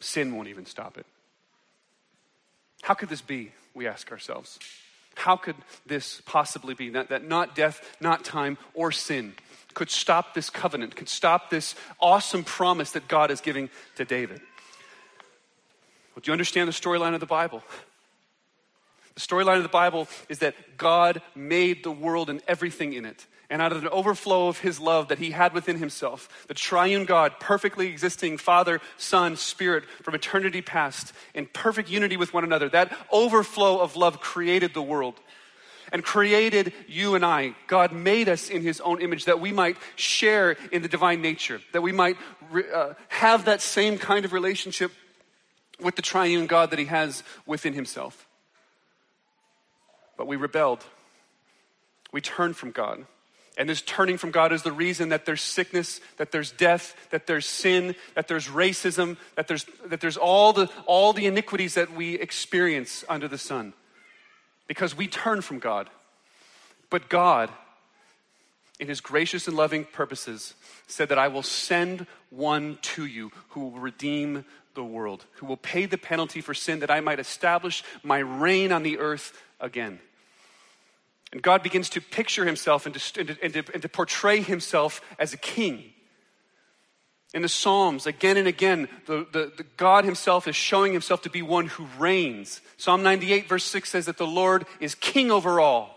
sin 0.00 0.34
won't 0.34 0.48
even 0.48 0.66
stop 0.66 0.98
it. 0.98 1.06
How 2.82 2.94
could 2.94 3.08
this 3.08 3.22
be? 3.22 3.52
We 3.74 3.86
ask 3.86 4.12
ourselves. 4.12 4.58
How 5.14 5.36
could 5.36 5.56
this 5.86 6.20
possibly 6.26 6.74
be? 6.74 6.90
That, 6.90 7.08
that 7.08 7.26
not 7.26 7.56
death, 7.56 7.96
not 8.00 8.24
time, 8.24 8.56
or 8.74 8.92
sin 8.92 9.34
could 9.74 9.90
stop 9.90 10.34
this 10.34 10.50
covenant, 10.50 10.94
could 10.94 11.08
stop 11.08 11.50
this 11.50 11.74
awesome 12.00 12.44
promise 12.44 12.92
that 12.92 13.08
God 13.08 13.30
is 13.30 13.40
giving 13.40 13.70
to 13.96 14.04
David. 14.04 14.40
Well, 16.14 16.22
do 16.22 16.28
you 16.28 16.32
understand 16.32 16.68
the 16.68 16.72
storyline 16.72 17.14
of 17.14 17.20
the 17.20 17.26
Bible? 17.26 17.62
The 19.14 19.20
storyline 19.20 19.56
of 19.56 19.64
the 19.64 19.68
Bible 19.68 20.06
is 20.28 20.40
that 20.40 20.54
God 20.76 21.20
made 21.34 21.82
the 21.82 21.90
world 21.90 22.30
and 22.30 22.40
everything 22.46 22.92
in 22.92 23.04
it 23.04 23.26
and 23.50 23.62
out 23.62 23.72
of 23.72 23.82
an 23.82 23.88
overflow 23.88 24.48
of 24.48 24.58
his 24.58 24.78
love 24.78 25.08
that 25.08 25.18
he 25.18 25.30
had 25.30 25.54
within 25.54 25.78
himself, 25.78 26.28
the 26.48 26.54
triune 26.54 27.04
God, 27.06 27.40
perfectly 27.40 27.88
existing 27.88 28.36
Father, 28.36 28.80
Son, 28.98 29.36
Spirit 29.36 29.84
from 30.02 30.14
eternity 30.14 30.60
past, 30.60 31.12
in 31.34 31.46
perfect 31.46 31.88
unity 31.88 32.16
with 32.16 32.34
one 32.34 32.44
another, 32.44 32.68
that 32.68 32.92
overflow 33.10 33.80
of 33.80 33.96
love 33.96 34.20
created 34.20 34.74
the 34.74 34.82
world 34.82 35.18
and 35.92 36.04
created 36.04 36.72
you 36.86 37.14
and 37.14 37.24
I. 37.24 37.54
God 37.66 37.92
made 37.92 38.28
us 38.28 38.50
in 38.50 38.62
his 38.62 38.80
own 38.80 39.00
image 39.00 39.24
that 39.24 39.40
we 39.40 39.52
might 39.52 39.78
share 39.96 40.56
in 40.70 40.82
the 40.82 40.88
divine 40.88 41.22
nature, 41.22 41.60
that 41.72 41.80
we 41.80 41.92
might 41.92 42.16
uh, 42.74 42.94
have 43.08 43.46
that 43.46 43.62
same 43.62 43.96
kind 43.96 44.24
of 44.26 44.34
relationship 44.34 44.92
with 45.80 45.96
the 45.96 46.02
triune 46.02 46.46
God 46.46 46.70
that 46.70 46.78
he 46.78 46.86
has 46.86 47.22
within 47.46 47.72
himself. 47.72 48.26
But 50.16 50.26
we 50.26 50.36
rebelled. 50.36 50.84
We 52.12 52.20
turned 52.20 52.56
from 52.56 52.72
God. 52.72 53.06
And 53.58 53.68
this 53.68 53.82
turning 53.82 54.18
from 54.18 54.30
God 54.30 54.52
is 54.52 54.62
the 54.62 54.70
reason 54.70 55.08
that 55.08 55.26
there's 55.26 55.42
sickness, 55.42 56.00
that 56.16 56.30
there's 56.30 56.52
death, 56.52 56.94
that 57.10 57.26
there's 57.26 57.44
sin, 57.44 57.96
that 58.14 58.28
there's 58.28 58.46
racism, 58.46 59.16
that 59.34 59.48
there's, 59.48 59.66
that 59.84 60.00
there's 60.00 60.16
all, 60.16 60.52
the, 60.52 60.70
all 60.86 61.12
the 61.12 61.26
iniquities 61.26 61.74
that 61.74 61.92
we 61.92 62.14
experience 62.14 63.04
under 63.08 63.26
the 63.26 63.36
sun. 63.36 63.74
Because 64.68 64.96
we 64.96 65.08
turn 65.08 65.42
from 65.42 65.58
God. 65.58 65.90
But 66.88 67.08
God, 67.08 67.50
in 68.78 68.86
his 68.86 69.00
gracious 69.00 69.48
and 69.48 69.56
loving 69.56 69.84
purposes, 69.84 70.54
said 70.86 71.08
that 71.08 71.18
I 71.18 71.26
will 71.26 71.42
send 71.42 72.06
one 72.30 72.78
to 72.82 73.04
you 73.04 73.32
who 73.50 73.60
will 73.60 73.80
redeem 73.80 74.44
the 74.74 74.84
world, 74.84 75.24
who 75.32 75.46
will 75.46 75.56
pay 75.56 75.86
the 75.86 75.98
penalty 75.98 76.40
for 76.40 76.54
sin 76.54 76.78
that 76.78 76.92
I 76.92 77.00
might 77.00 77.18
establish 77.18 77.82
my 78.04 78.18
reign 78.18 78.70
on 78.70 78.84
the 78.84 78.98
earth 78.98 79.36
again. 79.58 79.98
And 81.32 81.42
God 81.42 81.62
begins 81.62 81.90
to 81.90 82.00
picture 82.00 82.44
himself 82.44 82.86
and 82.86 82.94
to, 82.94 83.20
and 83.20 83.52
to, 83.52 83.64
and 83.72 83.82
to, 83.82 83.88
portray 83.88 84.40
himself 84.40 85.00
as 85.18 85.32
a 85.32 85.36
king. 85.36 85.92
In 87.34 87.42
the 87.42 87.48
Psalms, 87.48 88.06
again 88.06 88.38
and 88.38 88.48
again, 88.48 88.88
the, 89.04 89.26
the, 89.30 89.52
the, 89.54 89.66
God 89.76 90.06
Himself 90.06 90.48
is 90.48 90.56
showing 90.56 90.94
Himself 90.94 91.22
to 91.22 91.30
be 91.30 91.42
one 91.42 91.66
who 91.66 91.86
reigns. 91.98 92.62
Psalm 92.78 93.02
98, 93.02 93.46
verse 93.46 93.64
6 93.64 93.90
says 93.90 94.06
that 94.06 94.16
the 94.16 94.26
Lord 94.26 94.64
is 94.80 94.94
king 94.94 95.30
over 95.30 95.60
all. 95.60 95.94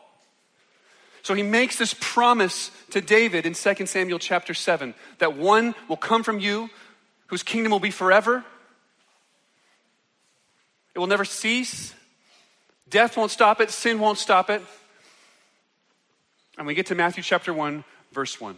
So 1.21 1.33
He 1.33 1.43
makes 1.43 1.77
this 1.77 1.95
promise 1.97 2.69
to 2.89 2.99
David 2.99 3.45
in 3.45 3.53
2 3.53 3.85
Samuel 3.85 4.19
chapter 4.19 4.53
7 4.53 4.93
that 5.19 5.37
one 5.37 5.73
will 5.87 5.95
come 5.95 6.23
from 6.23 6.39
you 6.39 6.69
whose 7.27 7.43
kingdom 7.43 7.71
will 7.71 7.79
be 7.79 7.91
forever. 7.91 8.43
It 10.93 10.99
will 10.99 11.07
never 11.07 11.23
cease. 11.23 11.93
Death 12.89 13.15
won't 13.15 13.31
stop 13.31 13.61
it, 13.61 13.71
sin 13.71 13.99
won't 13.99 14.17
stop 14.17 14.49
it. 14.49 14.61
And 16.57 16.67
we 16.67 16.73
get 16.73 16.87
to 16.87 16.95
Matthew 16.95 17.23
chapter 17.23 17.53
1, 17.53 17.83
verse 18.11 18.39
1. 18.39 18.55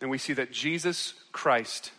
And 0.00 0.10
we 0.10 0.18
see 0.18 0.32
that 0.32 0.50
Jesus 0.50 1.14
Christ 1.32 1.92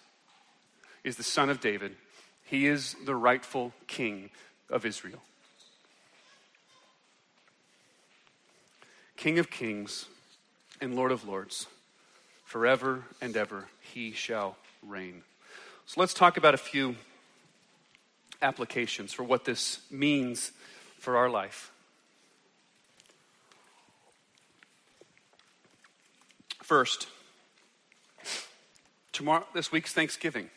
is 1.04 1.18
the 1.18 1.24
son 1.24 1.50
of 1.50 1.62
David. 1.62 1.96
He 2.44 2.68
is 2.68 2.96
the 3.06 3.16
rightful 3.16 3.74
king 3.88 4.30
of 4.70 4.86
Israel. 4.86 5.22
King 9.18 9.38
of 9.38 9.52
kings 9.52 10.06
and 10.82 10.96
Lord 10.96 11.12
of 11.12 11.28
lords, 11.28 11.68
forever 12.44 13.04
and 13.22 13.38
ever 13.38 13.68
he 13.80 14.14
shall 14.14 14.58
reign. 14.82 15.22
So 15.86 16.02
let's 16.02 16.14
talk 16.14 16.38
about 16.38 16.56
a 16.56 16.58
few 16.58 16.96
applications 18.42 19.14
for 19.14 19.24
what 19.24 19.46
this 19.46 19.80
means 19.92 20.52
for 20.98 21.18
our 21.18 21.30
life. 21.30 21.72
First, 26.72 27.08
Tomorrow, 29.12 29.46
this 29.54 29.74
week's 29.74 29.92
Thanksgiving. 29.92 30.50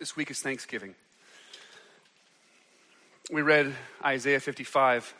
This 0.00 0.16
week 0.16 0.28
is 0.28 0.40
Thanksgiving. 0.40 0.96
We 3.30 3.42
read 3.42 3.72
Isaiah 4.04 4.40
55 4.40 5.14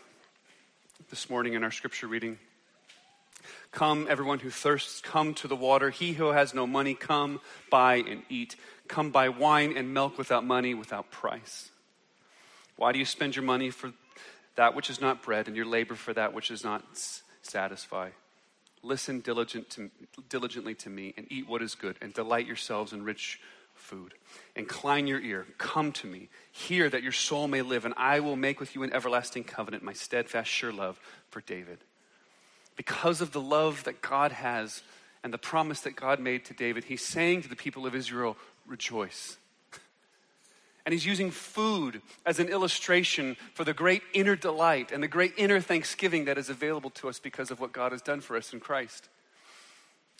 this 1.11 1.31
morning 1.31 1.55
in 1.55 1.63
our 1.63 1.71
scripture 1.71 2.09
reading. 2.09 2.41
Come, 3.71 4.09
everyone 4.11 4.41
who 4.41 4.51
thirsts, 4.51 5.01
come 5.01 5.35
to 5.35 5.47
the 5.47 5.55
water. 5.55 5.91
He 5.91 6.15
who 6.15 6.31
has 6.31 6.53
no 6.53 6.67
money, 6.67 6.95
come, 6.95 7.41
buy 7.71 7.99
and 7.99 8.25
eat. 8.29 8.57
Come 8.89 9.13
buy 9.13 9.29
wine 9.29 9.77
and 9.77 9.95
milk 9.95 10.19
without 10.19 10.45
money, 10.45 10.75
without 10.75 11.13
price. 11.13 11.71
Why 12.75 12.91
do 12.91 12.99
you 12.99 13.05
spend 13.05 13.37
your 13.37 13.45
money 13.45 13.71
for 13.71 13.93
that 14.57 14.75
which 14.75 14.91
is 14.91 15.01
not 15.01 15.23
bread 15.23 15.47
and 15.47 15.55
your 15.55 15.67
labor 15.67 15.95
for 15.95 16.13
that 16.15 16.35
which 16.35 16.49
does 16.49 16.65
not 16.65 16.83
satisfy? 17.43 18.11
Listen 18.83 19.21
diligent 19.21 19.69
to, 19.71 19.91
diligently 20.29 20.75
to 20.75 20.91
me 20.91 21.15
and 21.17 21.27
eat 21.31 21.49
what 21.49 21.63
is 21.63 21.75
good 21.75 21.97
and 22.01 22.15
delight 22.15 22.47
yourselves 22.47 22.93
in 22.93 23.03
rich 23.03 23.41
food. 23.75 24.15
Incline 24.57 25.07
your 25.07 25.21
ear, 25.21 25.47
come 25.59 25.93
to 25.93 26.07
me, 26.07 26.29
hear 26.51 26.89
that 26.89 27.03
your 27.03 27.13
soul 27.13 27.49
may 27.49 27.63
live, 27.63 27.85
and 27.85 27.95
I 27.97 28.21
will 28.21 28.37
make 28.37 28.61
with 28.61 28.75
you 28.75 28.83
an 28.83 28.93
everlasting 28.93 29.45
covenant, 29.45 29.83
my 29.83 29.93
steadfast, 29.93 30.51
sure 30.51 30.73
love 30.73 31.01
for 31.31 31.41
David. 31.41 31.79
Because 32.77 33.21
of 33.21 33.33
the 33.33 33.41
love 33.41 33.85
that 33.85 34.01
God 34.01 34.33
has 34.33 34.83
and 35.23 35.33
the 35.33 35.39
promise 35.39 35.81
that 35.81 35.97
God 35.97 36.21
made 36.21 36.45
to 36.47 36.55
David, 36.55 36.85
he's 36.85 37.05
saying 37.05 37.43
to 37.43 37.49
the 37.49 37.57
people 37.57 37.87
of 37.87 37.95
Israel, 37.95 38.37
Rejoice. 38.67 39.37
And 40.87 40.93
he's 40.93 41.07
using 41.07 41.31
food 41.31 42.01
as 42.25 42.39
an 42.39 42.49
illustration 42.49 43.37
for 43.55 43.65
the 43.65 43.75
great 43.75 44.03
inner 44.15 44.37
delight 44.37 44.93
and 44.93 45.03
the 45.03 45.09
great 45.09 45.35
inner 45.37 45.61
thanksgiving 45.61 46.25
that 46.25 46.39
is 46.39 46.49
available 46.49 46.91
to 46.91 47.09
us 47.09 47.19
because 47.19 47.51
of 47.51 47.61
what 47.61 47.73
God 47.73 47.93
has 47.93 48.03
done 48.03 48.21
for 48.21 48.37
us 48.37 48.53
in 48.53 48.61
Christ. 48.61 49.09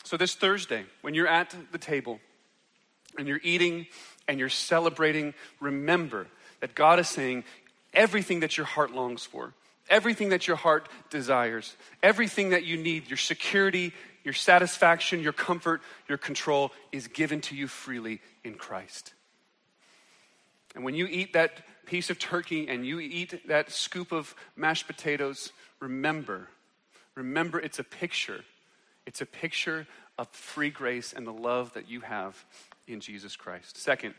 So, 0.03 0.17
this 0.17 0.35
Thursday, 0.35 0.85
when 1.01 1.13
you're 1.13 1.27
at 1.27 1.55
the 1.71 1.77
table 1.77 2.19
and 3.17 3.27
you're 3.27 3.41
eating 3.43 3.87
and 4.27 4.39
you're 4.39 4.49
celebrating, 4.49 5.33
remember 5.59 6.27
that 6.59 6.75
God 6.75 6.99
is 6.99 7.09
saying 7.09 7.43
everything 7.93 8.39
that 8.39 8.57
your 8.57 8.65
heart 8.65 8.91
longs 8.91 9.25
for, 9.25 9.53
everything 9.89 10.29
that 10.29 10.47
your 10.47 10.57
heart 10.57 10.87
desires, 11.09 11.75
everything 12.01 12.49
that 12.49 12.65
you 12.65 12.77
need, 12.77 13.09
your 13.09 13.17
security, 13.17 13.93
your 14.23 14.33
satisfaction, 14.33 15.21
your 15.21 15.33
comfort, 15.33 15.81
your 16.07 16.17
control 16.17 16.71
is 16.91 17.07
given 17.07 17.41
to 17.41 17.55
you 17.55 17.67
freely 17.67 18.21
in 18.43 18.55
Christ. 18.55 19.13
And 20.75 20.83
when 20.83 20.95
you 20.95 21.07
eat 21.07 21.33
that 21.33 21.51
piece 21.85 22.09
of 22.09 22.19
turkey 22.19 22.67
and 22.67 22.85
you 22.85 22.99
eat 22.99 23.47
that 23.47 23.71
scoop 23.71 24.11
of 24.11 24.35
mashed 24.55 24.87
potatoes, 24.87 25.51
remember, 25.79 26.47
remember 27.15 27.59
it's 27.59 27.79
a 27.79 27.83
picture. 27.83 28.43
It's 29.05 29.21
a 29.21 29.25
picture 29.25 29.87
of 30.17 30.27
free 30.29 30.69
grace 30.69 31.13
and 31.13 31.25
the 31.25 31.33
love 31.33 31.73
that 31.73 31.89
you 31.89 32.01
have 32.01 32.45
in 32.87 32.99
Jesus 32.99 33.35
Christ. 33.35 33.77
Second, 33.77 34.13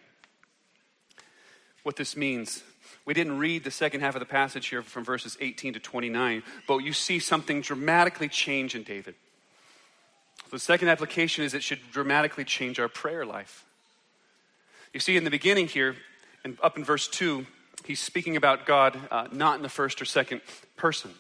what 1.82 1.96
this 1.96 2.16
means. 2.16 2.62
We 3.04 3.14
didn't 3.14 3.38
read 3.38 3.64
the 3.64 3.70
second 3.70 4.00
half 4.00 4.14
of 4.14 4.20
the 4.20 4.26
passage 4.26 4.68
here 4.68 4.82
from 4.82 5.04
verses 5.04 5.36
18 5.40 5.74
to 5.74 5.80
29, 5.80 6.42
but 6.68 6.78
you 6.78 6.92
see 6.92 7.18
something 7.18 7.60
dramatically 7.60 8.28
change 8.28 8.74
in 8.74 8.82
David. 8.82 9.14
The 10.50 10.58
second 10.58 10.88
application 10.88 11.44
is 11.44 11.54
it 11.54 11.62
should 11.62 11.80
dramatically 11.90 12.44
change 12.44 12.78
our 12.78 12.88
prayer 12.88 13.24
life. 13.24 13.64
You 14.92 15.00
see, 15.00 15.16
in 15.16 15.24
the 15.24 15.30
beginning 15.30 15.68
here, 15.68 15.96
and 16.44 16.59
up 16.62 16.76
in 16.76 16.85
verse 16.85 17.09
2, 17.09 17.46
he's 17.85 18.00
speaking 18.00 18.37
about 18.37 18.66
God 18.66 18.98
uh, 19.11 19.28
not 19.33 19.57
in 19.57 19.62
the 19.62 19.68
first 19.68 20.02
or 20.02 20.05
second 20.05 20.40
person. 20.76 21.11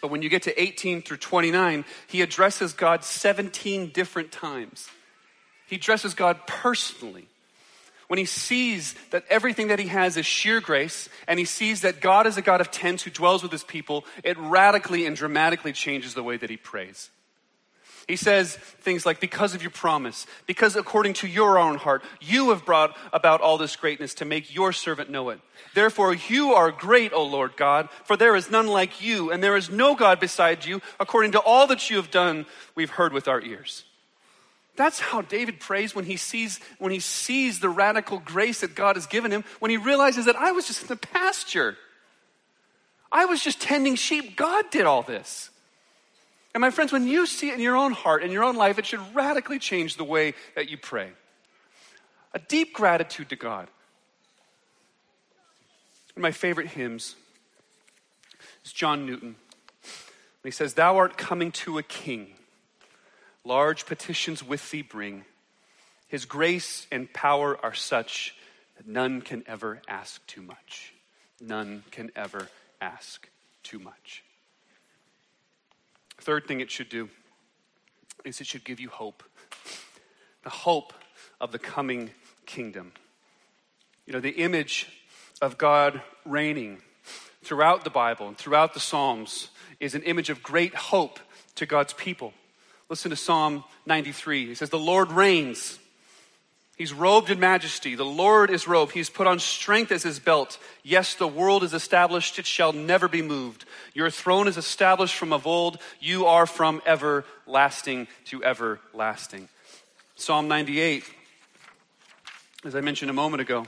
But 0.00 0.10
when 0.10 0.22
you 0.22 0.28
get 0.28 0.42
to 0.42 0.60
18 0.62 1.02
through 1.02 1.16
29, 1.16 1.84
he 2.06 2.22
addresses 2.22 2.72
God 2.72 3.04
17 3.04 3.90
different 3.90 4.30
times. 4.30 4.88
He 5.66 5.76
addresses 5.76 6.14
God 6.14 6.46
personally. 6.46 7.26
When 8.06 8.18
he 8.18 8.24
sees 8.24 8.94
that 9.10 9.24
everything 9.28 9.68
that 9.68 9.78
he 9.78 9.88
has 9.88 10.16
is 10.16 10.24
sheer 10.24 10.60
grace, 10.60 11.10
and 11.26 11.38
he 11.38 11.44
sees 11.44 11.82
that 11.82 12.00
God 12.00 12.26
is 12.26 12.38
a 12.38 12.42
God 12.42 12.60
of 12.60 12.70
tents 12.70 13.02
who 13.02 13.10
dwells 13.10 13.42
with 13.42 13.52
his 13.52 13.64
people, 13.64 14.06
it 14.24 14.38
radically 14.38 15.04
and 15.04 15.14
dramatically 15.14 15.72
changes 15.72 16.14
the 16.14 16.22
way 16.22 16.38
that 16.38 16.48
he 16.48 16.56
prays. 16.56 17.10
He 18.08 18.16
says 18.16 18.56
things 18.56 19.04
like, 19.04 19.20
Because 19.20 19.54
of 19.54 19.62
your 19.62 19.70
promise, 19.70 20.26
because 20.46 20.74
according 20.74 21.12
to 21.14 21.28
your 21.28 21.58
own 21.58 21.76
heart, 21.76 22.02
you 22.20 22.48
have 22.48 22.64
brought 22.64 22.96
about 23.12 23.42
all 23.42 23.58
this 23.58 23.76
greatness 23.76 24.14
to 24.14 24.24
make 24.24 24.52
your 24.52 24.72
servant 24.72 25.10
know 25.10 25.28
it. 25.28 25.40
Therefore, 25.74 26.14
you 26.14 26.54
are 26.54 26.72
great, 26.72 27.12
O 27.12 27.22
Lord 27.22 27.56
God, 27.56 27.90
for 28.04 28.16
there 28.16 28.34
is 28.34 28.50
none 28.50 28.66
like 28.66 29.02
you, 29.02 29.30
and 29.30 29.42
there 29.42 29.56
is 29.56 29.68
no 29.68 29.94
God 29.94 30.18
beside 30.18 30.64
you. 30.64 30.80
According 30.98 31.32
to 31.32 31.40
all 31.40 31.66
that 31.66 31.90
you 31.90 31.96
have 31.96 32.10
done, 32.10 32.46
we've 32.74 32.90
heard 32.90 33.12
with 33.12 33.28
our 33.28 33.42
ears. 33.42 33.84
That's 34.74 35.00
how 35.00 35.20
David 35.20 35.60
prays 35.60 35.94
when 35.94 36.06
he 36.06 36.16
sees 36.16 36.60
when 36.78 36.92
he 36.92 37.00
sees 37.00 37.60
the 37.60 37.68
radical 37.68 38.20
grace 38.20 38.60
that 38.60 38.74
God 38.74 38.96
has 38.96 39.06
given 39.06 39.30
him, 39.30 39.44
when 39.58 39.70
he 39.70 39.76
realizes 39.76 40.24
that 40.24 40.36
I 40.36 40.52
was 40.52 40.66
just 40.66 40.82
in 40.82 40.88
the 40.88 40.96
pasture. 40.96 41.76
I 43.12 43.26
was 43.26 43.42
just 43.42 43.60
tending 43.60 43.96
sheep. 43.96 44.36
God 44.36 44.70
did 44.70 44.86
all 44.86 45.02
this. 45.02 45.50
And 46.54 46.60
my 46.60 46.70
friends, 46.70 46.92
when 46.92 47.06
you 47.06 47.26
see 47.26 47.50
it 47.50 47.54
in 47.54 47.60
your 47.60 47.76
own 47.76 47.92
heart, 47.92 48.22
in 48.22 48.30
your 48.30 48.44
own 48.44 48.56
life, 48.56 48.78
it 48.78 48.86
should 48.86 49.14
radically 49.14 49.58
change 49.58 49.96
the 49.96 50.04
way 50.04 50.34
that 50.54 50.68
you 50.68 50.78
pray. 50.78 51.10
A 52.32 52.38
deep 52.38 52.72
gratitude 52.72 53.28
to 53.30 53.36
God. 53.36 53.68
One 56.14 56.18
of 56.18 56.22
my 56.22 56.32
favorite 56.32 56.68
hymns 56.68 57.14
is 58.64 58.72
John 58.72 59.06
Newton. 59.06 59.36
He 60.42 60.50
says, 60.50 60.74
Thou 60.74 60.96
art 60.96 61.18
coming 61.18 61.52
to 61.52 61.78
a 61.78 61.82
king, 61.82 62.28
large 63.44 63.86
petitions 63.86 64.42
with 64.42 64.70
thee 64.70 64.82
bring. 64.82 65.24
His 66.06 66.24
grace 66.24 66.86
and 66.90 67.12
power 67.12 67.58
are 67.62 67.74
such 67.74 68.34
that 68.78 68.86
none 68.86 69.20
can 69.20 69.44
ever 69.46 69.82
ask 69.86 70.26
too 70.26 70.40
much. 70.40 70.94
None 71.40 71.84
can 71.90 72.10
ever 72.16 72.48
ask 72.80 73.28
too 73.62 73.78
much. 73.78 74.24
Third 76.18 76.46
thing 76.46 76.60
it 76.60 76.70
should 76.70 76.88
do 76.88 77.08
is 78.24 78.40
it 78.40 78.46
should 78.46 78.64
give 78.64 78.80
you 78.80 78.88
hope 78.88 79.22
the 80.48 80.50
hope 80.50 80.94
of 81.40 81.52
the 81.52 81.58
coming 81.58 82.10
kingdom. 82.46 82.92
You 84.06 84.12
know, 84.14 84.20
the 84.20 84.30
image 84.30 84.88
of 85.42 85.58
God 85.58 86.00
reigning 86.24 86.78
throughout 87.42 87.84
the 87.84 87.90
Bible 87.90 88.28
and 88.28 88.36
throughout 88.36 88.74
the 88.74 88.80
Psalms 88.80 89.50
is 89.78 89.94
an 89.94 90.02
image 90.02 90.30
of 90.30 90.42
great 90.42 90.74
hope 90.74 91.20
to 91.56 91.66
God's 91.66 91.92
people. 91.92 92.32
Listen 92.88 93.10
to 93.10 93.16
Psalm 93.16 93.64
93. 93.84 94.46
He 94.46 94.54
says, 94.54 94.70
The 94.70 94.78
Lord 94.78 95.12
reigns. 95.12 95.78
He's 96.78 96.92
robed 96.92 97.28
in 97.28 97.40
majesty. 97.40 97.96
The 97.96 98.04
Lord 98.04 98.50
is 98.50 98.68
robed. 98.68 98.92
He's 98.92 99.10
put 99.10 99.26
on 99.26 99.40
strength 99.40 99.90
as 99.90 100.04
his 100.04 100.20
belt. 100.20 100.60
Yes, 100.84 101.16
the 101.16 101.26
world 101.26 101.64
is 101.64 101.74
established. 101.74 102.38
It 102.38 102.46
shall 102.46 102.72
never 102.72 103.08
be 103.08 103.20
moved. 103.20 103.64
Your 103.94 104.10
throne 104.10 104.46
is 104.46 104.56
established 104.56 105.16
from 105.16 105.32
of 105.32 105.44
old. 105.44 105.78
You 105.98 106.26
are 106.26 106.46
from 106.46 106.80
everlasting 106.86 108.06
to 108.26 108.44
everlasting. 108.44 109.48
Psalm 110.14 110.46
98, 110.46 111.02
as 112.64 112.76
I 112.76 112.80
mentioned 112.80 113.10
a 113.10 113.14
moment 113.14 113.40
ago, 113.40 113.66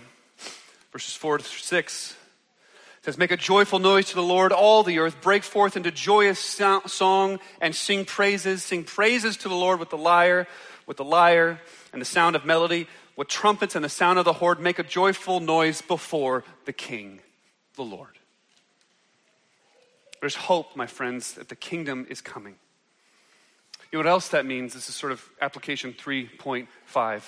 verses 0.93 1.15
4 1.15 1.39
to 1.39 1.45
6 1.45 2.17
says, 3.03 3.19
Make 3.19 3.33
a 3.33 3.37
joyful 3.37 3.81
noise 3.81 4.11
to 4.11 4.15
the 4.15 4.23
Lord, 4.23 4.53
all 4.53 4.85
the 4.85 5.01
earth. 5.01 5.21
Break 5.21 5.43
forth 5.43 5.77
into 5.77 5.91
joyous 5.91 6.39
song 6.39 7.41
and 7.61 7.75
sing 7.75 8.05
praises. 8.05 8.63
Sing 8.63 8.85
praises 8.85 9.37
to 9.39 9.49
the 9.49 9.55
Lord 9.57 9.81
with 9.81 9.91
the 9.91 9.99
lyre, 9.99 10.47
with 10.87 10.97
the 10.97 11.05
lyre 11.05 11.59
and 11.93 12.01
the 12.01 12.07
sound 12.07 12.37
of 12.37 12.45
melody 12.45 12.87
with 13.17 13.29
trumpets 13.29 13.75
and 13.75 13.85
the 13.85 13.89
sound 13.89 14.19
of 14.19 14.25
the 14.25 14.35
horn, 14.35 14.63
make 14.63 14.79
a 14.79 14.83
joyful 14.83 15.41
noise 15.41 15.83
before 15.83 16.45
the 16.65 16.73
King, 16.73 17.21
the 17.77 17.83
Lord. 17.83 18.19
There's 20.21 20.37
hope, 20.37 20.77
my 20.77 20.87
friends, 20.87 21.35
that 21.35 21.49
the 21.49 21.57
kingdom 21.57 22.07
is 22.09 22.21
coming. 22.21 22.57
You 23.91 23.99
know 23.99 24.05
what 24.05 24.11
else 24.11 24.29
that 24.29 24.47
means? 24.47 24.75
This 24.75 24.89
is 24.89 24.95
sort 24.95 25.13
of 25.13 25.25
application 25.41 25.93
3.5. 25.93 27.23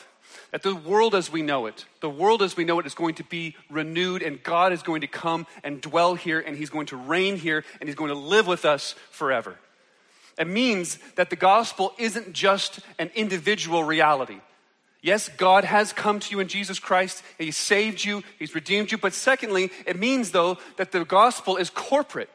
That 0.53 0.62
the 0.62 0.75
world 0.75 1.14
as 1.14 1.31
we 1.33 1.42
know 1.42 1.66
it, 1.66 1.85
the 2.01 2.09
world 2.09 2.42
as 2.42 2.57
we 2.57 2.64
know 2.64 2.79
it 2.79 2.87
is 2.87 2.94
going 2.94 3.16
to 3.16 3.25
be 3.25 3.57
renewed, 3.68 4.22
and 4.22 4.42
God 4.42 4.72
is 4.72 4.83
going 4.83 5.01
to 5.01 5.07
come 5.07 5.46
and 5.64 5.81
dwell 5.81 6.14
here, 6.14 6.38
and 6.38 6.57
He's 6.57 6.70
going 6.70 6.87
to 6.87 6.96
reign 6.96 7.37
here, 7.37 7.64
and 7.81 7.88
He's 7.88 7.96
going 7.96 8.11
to 8.11 8.18
live 8.18 8.46
with 8.46 8.64
us 8.64 8.94
forever. 9.11 9.59
It 10.38 10.46
means 10.46 10.98
that 11.16 11.31
the 11.31 11.37
gospel 11.37 11.92
isn't 11.98 12.33
just 12.33 12.81
an 12.98 13.11
individual 13.14 13.83
reality. 13.85 14.40
Yes, 15.02 15.28
God 15.28 15.64
has 15.64 15.92
come 15.92 16.20
to 16.20 16.30
you 16.30 16.38
in 16.38 16.46
Jesus 16.46 16.78
Christ. 16.78 17.24
He 17.36 17.50
saved 17.50 18.04
you, 18.04 18.22
He's 18.38 18.54
redeemed 18.54 18.92
you. 18.92 18.98
But 18.98 19.14
secondly, 19.14 19.70
it 19.84 19.98
means, 19.98 20.30
though, 20.30 20.58
that 20.76 20.92
the 20.92 21.04
gospel 21.04 21.56
is 21.56 21.70
corporate. 21.70 22.30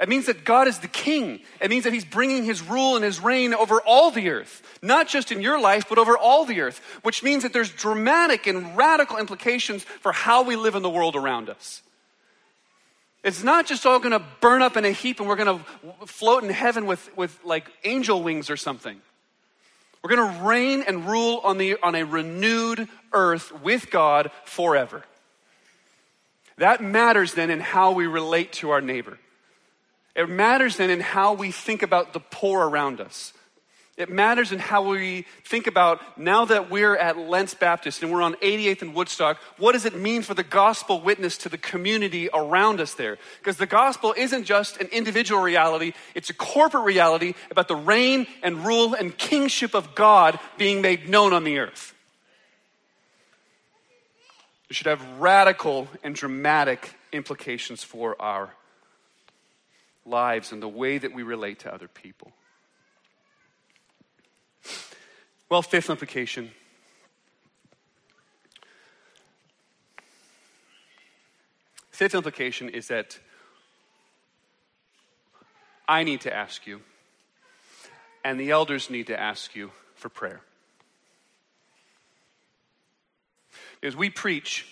It 0.00 0.08
means 0.08 0.26
that 0.26 0.44
God 0.44 0.68
is 0.68 0.78
the 0.80 0.88
king. 0.88 1.40
It 1.60 1.70
means 1.70 1.84
that 1.84 1.92
He's 1.92 2.04
bringing 2.04 2.44
His 2.44 2.60
rule 2.60 2.96
and 2.96 3.04
His 3.04 3.20
reign 3.20 3.54
over 3.54 3.80
all 3.80 4.10
the 4.10 4.30
earth, 4.30 4.62
not 4.82 5.06
just 5.06 5.30
in 5.30 5.40
your 5.40 5.60
life, 5.60 5.88
but 5.88 5.98
over 5.98 6.18
all 6.18 6.44
the 6.44 6.60
earth, 6.60 6.80
which 7.02 7.22
means 7.22 7.44
that 7.44 7.52
there's 7.52 7.70
dramatic 7.70 8.48
and 8.48 8.76
radical 8.76 9.18
implications 9.18 9.84
for 9.84 10.12
how 10.12 10.42
we 10.42 10.56
live 10.56 10.74
in 10.74 10.82
the 10.82 10.90
world 10.90 11.14
around 11.14 11.48
us. 11.48 11.82
It's 13.24 13.42
not 13.42 13.66
just 13.66 13.86
all 13.86 13.98
going 13.98 14.12
to 14.12 14.24
burn 14.40 14.62
up 14.62 14.76
in 14.76 14.84
a 14.84 14.92
heap 14.92 15.20
and 15.20 15.28
we're 15.28 15.36
going 15.36 15.58
to 15.58 16.06
float 16.06 16.44
in 16.44 16.50
heaven 16.50 16.86
with, 16.86 17.16
with 17.16 17.38
like 17.44 17.70
angel 17.84 18.22
wings 18.22 18.50
or 18.50 18.56
something. 18.56 19.00
We're 20.02 20.16
going 20.16 20.34
to 20.34 20.44
reign 20.44 20.84
and 20.86 21.06
rule 21.06 21.40
on, 21.42 21.58
the, 21.58 21.76
on 21.82 21.94
a 21.94 22.04
renewed 22.04 22.88
earth 23.12 23.52
with 23.62 23.90
God 23.90 24.30
forever. 24.44 25.04
That 26.58 26.82
matters 26.82 27.34
then 27.34 27.50
in 27.50 27.60
how 27.60 27.92
we 27.92 28.06
relate 28.06 28.52
to 28.54 28.70
our 28.70 28.80
neighbor. 28.80 29.18
It 30.14 30.28
matters 30.28 30.76
then 30.76 30.90
in 30.90 31.00
how 31.00 31.34
we 31.34 31.52
think 31.52 31.82
about 31.82 32.12
the 32.12 32.20
poor 32.20 32.68
around 32.68 33.00
us. 33.00 33.32
It 33.98 34.08
matters 34.08 34.52
in 34.52 34.60
how 34.60 34.88
we 34.88 35.26
think 35.42 35.66
about 35.66 36.16
now 36.16 36.44
that 36.44 36.70
we're 36.70 36.96
at 36.96 37.18
Lents 37.18 37.54
Baptist 37.54 38.00
and 38.00 38.12
we're 38.12 38.22
on 38.22 38.34
88th 38.36 38.82
and 38.82 38.94
Woodstock, 38.94 39.38
what 39.56 39.72
does 39.72 39.86
it 39.86 39.96
mean 39.96 40.22
for 40.22 40.34
the 40.34 40.44
gospel 40.44 41.00
witness 41.00 41.36
to 41.38 41.48
the 41.48 41.58
community 41.58 42.28
around 42.32 42.80
us 42.80 42.94
there? 42.94 43.18
Because 43.40 43.56
the 43.56 43.66
gospel 43.66 44.14
isn't 44.16 44.44
just 44.44 44.80
an 44.80 44.86
individual 44.92 45.42
reality, 45.42 45.94
it's 46.14 46.30
a 46.30 46.34
corporate 46.34 46.84
reality 46.84 47.34
about 47.50 47.66
the 47.66 47.74
reign 47.74 48.28
and 48.44 48.64
rule 48.64 48.94
and 48.94 49.18
kingship 49.18 49.74
of 49.74 49.96
God 49.96 50.38
being 50.56 50.80
made 50.80 51.08
known 51.08 51.32
on 51.32 51.42
the 51.42 51.58
earth. 51.58 51.92
It 54.70 54.76
should 54.76 54.86
have 54.86 55.02
radical 55.18 55.88
and 56.04 56.14
dramatic 56.14 56.94
implications 57.10 57.82
for 57.82 58.14
our 58.22 58.54
lives 60.06 60.52
and 60.52 60.62
the 60.62 60.68
way 60.68 60.98
that 60.98 61.12
we 61.12 61.24
relate 61.24 61.58
to 61.60 61.74
other 61.74 61.88
people. 61.88 62.32
Well, 65.50 65.62
fifth 65.62 65.88
implication. 65.88 66.50
Fifth 71.90 72.14
implication 72.14 72.68
is 72.68 72.88
that 72.88 73.18
I 75.88 76.04
need 76.04 76.20
to 76.22 76.34
ask 76.34 76.66
you, 76.66 76.82
and 78.22 78.38
the 78.38 78.50
elders 78.50 78.90
need 78.90 79.06
to 79.06 79.18
ask 79.18 79.56
you 79.56 79.70
for 79.94 80.10
prayer. 80.10 80.42
Because 83.80 83.96
we 83.96 84.10
preach, 84.10 84.66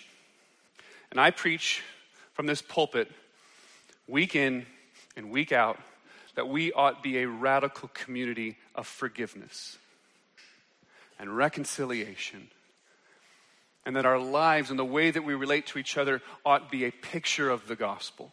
and 1.10 1.18
I 1.18 1.30
preach 1.30 1.82
from 2.34 2.44
this 2.46 2.60
pulpit 2.60 3.10
week 4.06 4.36
in 4.36 4.66
and 5.16 5.30
week 5.30 5.52
out, 5.52 5.80
that 6.34 6.48
we 6.48 6.70
ought 6.72 7.02
be 7.02 7.18
a 7.22 7.28
radical 7.28 7.88
community 7.94 8.58
of 8.74 8.86
forgiveness 8.86 9.78
and 11.18 11.36
reconciliation. 11.36 12.48
And 13.84 13.94
that 13.96 14.04
our 14.06 14.18
lives 14.18 14.70
and 14.70 14.78
the 14.78 14.84
way 14.84 15.10
that 15.10 15.24
we 15.24 15.34
relate 15.34 15.66
to 15.68 15.78
each 15.78 15.96
other 15.96 16.20
ought 16.44 16.70
be 16.70 16.84
a 16.84 16.90
picture 16.90 17.48
of 17.48 17.68
the 17.68 17.76
gospel. 17.76 18.32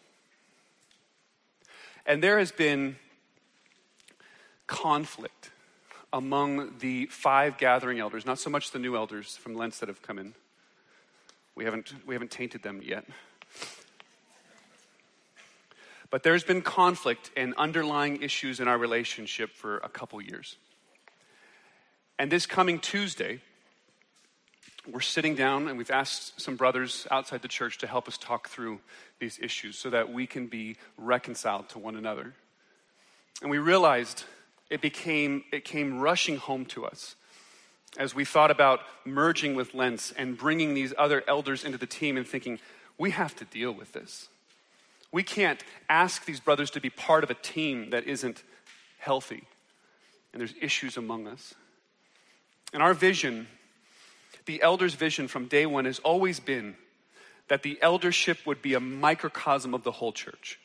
And 2.06 2.24
there 2.24 2.40
has 2.40 2.52
been 2.52 2.98
conflict 4.68 5.52
among 6.12 6.78
the 6.80 7.06
five 7.08 7.58
gathering 7.58 8.00
elders, 8.00 8.26
not 8.26 8.40
so 8.40 8.50
much 8.50 8.72
the 8.72 8.80
new 8.80 8.96
elders 8.96 9.38
from 9.38 9.56
Lents 9.56 9.80
that 9.80 9.90
have 9.90 10.02
come 10.02 10.20
in. 10.20 10.34
We 11.56 11.66
haven't, 11.66 11.94
we 12.06 12.16
haven't 12.16 12.32
tainted 12.32 12.64
them 12.64 12.82
yet. 12.84 13.06
But 16.10 16.22
there's 16.22 16.44
been 16.44 16.62
conflict 16.62 17.32
and 17.36 17.56
underlying 17.56 18.22
issues 18.22 18.60
in 18.60 18.68
our 18.68 18.78
relationship 18.78 19.52
for 19.52 19.78
a 19.78 19.90
couple 19.90 20.22
years. 20.22 20.58
And 22.20 22.32
this 22.32 22.46
coming 22.46 22.80
Tuesday, 22.80 23.42
we're 24.92 25.02
sitting 25.02 25.36
down 25.36 25.68
and 25.68 25.78
we've 25.78 25.92
asked 25.92 26.42
some 26.42 26.56
brothers 26.56 27.08
outside 27.10 27.42
the 27.42 27.48
church 27.48 27.78
to 27.80 27.88
help 27.88 28.08
us 28.08 28.18
talk 28.18 28.50
through 28.50 28.80
these 29.20 29.40
issues 29.42 29.78
so 29.78 29.90
that 29.90 30.12
we 30.12 30.28
can 30.28 30.48
be 30.48 30.78
reconciled 30.98 31.70
to 31.70 31.80
one 31.80 31.96
another. 31.96 32.34
And 33.42 33.50
we 33.50 33.58
realized 33.58 34.24
it 34.70 34.82
became 34.82 35.44
it 35.52 35.66
came 35.66 36.00
rushing 36.00 36.38
home 36.38 36.66
to 36.66 36.86
us 36.86 37.16
as 37.98 38.16
we 38.16 38.26
thought 38.26 38.52
about 38.52 38.82
merging 39.06 39.56
with 39.56 39.74
Lents 39.74 40.12
and 40.12 40.38
bringing 40.38 40.74
these 40.74 40.94
other 40.98 41.24
elders 41.28 41.64
into 41.64 41.78
the 41.78 41.86
team 41.86 42.18
and 42.18 42.28
thinking 42.28 42.60
we 42.98 43.12
have 43.12 43.36
to 43.36 43.46
deal 43.46 43.72
with 43.72 43.94
this. 43.94 44.30
We 45.12 45.24
can't 45.24 45.64
ask 45.90 46.26
these 46.26 46.40
brothers 46.40 46.72
to 46.72 46.82
be 46.82 46.90
part 46.90 47.24
of 47.24 47.30
a 47.30 47.36
team 47.36 47.92
that 47.92 48.06
isn't 48.06 48.44
healthy. 48.98 49.44
And 50.32 50.40
there's 50.40 50.56
issues 50.60 50.98
among 50.98 51.28
us. 51.28 51.54
And 52.74 52.82
our 52.82 52.94
vision, 52.94 53.48
the 54.46 54.62
elders' 54.62 54.96
vision 54.96 55.28
from 55.28 55.46
day 55.46 55.66
one, 55.66 55.86
has 55.86 56.00
always 56.00 56.40
been 56.40 56.76
that 57.48 57.64
the 57.64 57.78
eldership 57.82 58.40
would 58.46 58.62
be 58.62 58.74
a 58.74 58.80
microcosm 58.80 59.74
of 59.74 59.84
the 59.84 59.92
whole 59.92 60.12
church. 60.12 60.60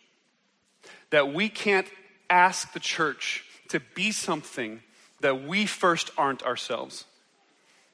That 1.11 1.33
we 1.33 1.49
can't 1.49 1.87
ask 2.31 2.73
the 2.73 2.81
church 2.81 3.45
to 3.69 3.81
be 3.95 4.11
something 4.11 4.81
that 5.21 5.45
we 5.45 5.67
first 5.67 6.11
aren't 6.17 6.43
ourselves. 6.43 7.05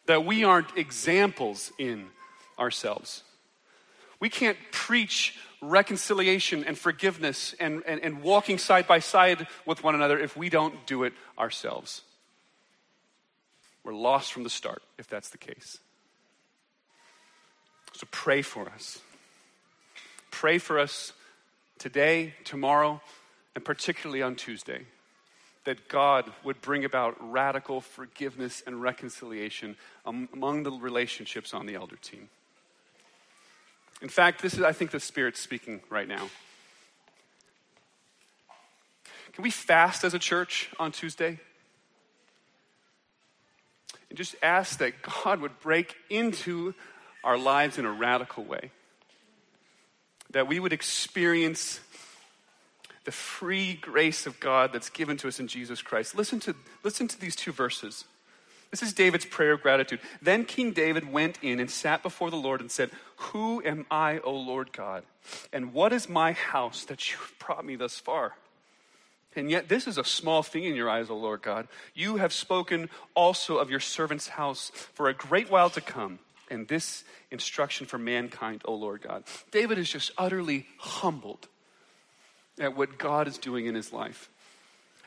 That 0.07 0.24
we 0.24 0.44
aren't 0.44 0.77
examples 0.77 1.72
in 1.79 2.07
ourselves. 2.59 3.24
We 4.20 4.29
can't 4.29 4.59
preach 4.70 5.37
reconciliation 5.61 6.64
and 6.64 6.79
forgiveness 6.79 7.55
and, 7.59 7.83
and, 7.87 8.00
and 8.00 8.22
walking 8.22 8.59
side 8.59 8.87
by 8.87 8.98
side 8.98 9.46
with 9.66 9.83
one 9.83 9.94
another 9.94 10.18
if 10.18 10.37
we 10.37 10.50
don't 10.50 10.87
do 10.87 11.05
it 11.05 11.14
ourselves. 11.38 12.03
We're 13.85 13.94
lost 13.94 14.33
from 14.33 14.42
the 14.42 14.51
start 14.51 14.83
if 14.99 15.09
that's 15.09 15.29
the 15.29 15.38
case. 15.38 15.79
So 17.92 18.07
pray 18.11 18.42
for 18.42 18.68
us. 18.68 18.99
Pray 20.31 20.59
for 20.59 20.79
us 20.81 21.12
today, 21.79 22.35
tomorrow, 22.44 23.01
and 23.55 23.64
particularly 23.64 24.23
on 24.23 24.35
Tuesday 24.35 24.87
that 25.64 25.88
God 25.88 26.31
would 26.42 26.61
bring 26.61 26.85
about 26.85 27.16
radical 27.20 27.81
forgiveness 27.81 28.62
and 28.66 28.83
reconciliation 28.83 29.77
among 30.05 30.62
the 30.62 30.73
relationships 30.73 31.55
on 31.55 31.66
the 31.66 31.75
elder 31.75 31.97
team. 31.97 32.29
In 34.03 34.09
fact, 34.09 34.42
this 34.42 34.55
is, 34.55 34.61
I 34.61 34.73
think, 34.73 34.90
the 34.90 35.01
Spirit 35.01 35.37
speaking 35.37 35.81
right 35.88 36.09
now. 36.09 36.29
Can 39.33 39.42
we 39.42 39.51
fast 39.51 40.05
as 40.05 40.14
a 40.14 40.18
church 40.18 40.70
on 40.79 40.92
Tuesday? 40.92 41.40
And 44.14 44.16
just 44.16 44.36
ask 44.44 44.78
that 44.78 45.02
God 45.24 45.40
would 45.40 45.58
break 45.58 45.96
into 46.08 46.72
our 47.24 47.36
lives 47.36 47.78
in 47.78 47.84
a 47.84 47.90
radical 47.90 48.44
way. 48.44 48.70
That 50.30 50.46
we 50.46 50.60
would 50.60 50.72
experience 50.72 51.80
the 53.06 53.10
free 53.10 53.74
grace 53.74 54.24
of 54.24 54.38
God 54.38 54.72
that's 54.72 54.88
given 54.88 55.16
to 55.16 55.26
us 55.26 55.40
in 55.40 55.48
Jesus 55.48 55.82
Christ. 55.82 56.14
Listen 56.14 56.38
to, 56.38 56.54
listen 56.84 57.08
to 57.08 57.20
these 57.20 57.34
two 57.34 57.50
verses 57.50 58.04
This 58.70 58.84
is 58.84 58.92
David's 58.92 59.24
prayer 59.24 59.54
of 59.54 59.62
gratitude. 59.62 59.98
Then 60.22 60.44
King 60.44 60.70
David 60.70 61.12
went 61.12 61.40
in 61.42 61.58
and 61.58 61.68
sat 61.68 62.04
before 62.04 62.30
the 62.30 62.36
Lord 62.36 62.60
and 62.60 62.70
said, 62.70 62.92
Who 63.16 63.64
am 63.64 63.84
I, 63.90 64.20
O 64.20 64.32
Lord 64.32 64.72
God? 64.72 65.02
And 65.52 65.72
what 65.72 65.92
is 65.92 66.08
my 66.08 66.34
house 66.34 66.84
that 66.84 67.10
you 67.10 67.18
have 67.18 67.36
brought 67.40 67.64
me 67.64 67.74
thus 67.74 67.98
far? 67.98 68.34
And 69.37 69.51
yet, 69.51 69.68
this 69.68 69.87
is 69.87 69.99
a 69.99 70.05
small 70.05 70.43
thing 70.43 70.64
in 70.64 70.76
your 70.76 70.89
eyes, 70.89 71.11
O 71.11 71.16
Lord 71.16 71.43
God. 71.43 71.68
You 71.95 72.16
have 72.16 72.32
spoken 72.32 72.89
also 73.14 73.59
of 73.59 73.70
your 73.70 73.80
servant's 73.80 74.28
house 74.28 74.70
for 74.95 75.09
a 75.09 75.14
great 75.14 75.51
while 75.51 75.70
to 75.70 75.80
come, 75.80 76.18
and 76.51 76.68
this 76.68 77.05
instruction 77.30 77.87
for 77.87 77.99
mankind, 77.99 78.62
O 78.64 78.74
Lord 78.74 79.03
God. 79.03 79.24
David 79.51 79.78
is 79.78 79.91
just 79.91 80.12
utterly 80.16 80.66
humbled 80.78 81.49
at 82.59 82.76
what 82.76 82.99
God 82.99 83.26
is 83.26 83.39
doing 83.39 83.66
in 83.66 83.74
his 83.74 83.93
life. 83.93 84.30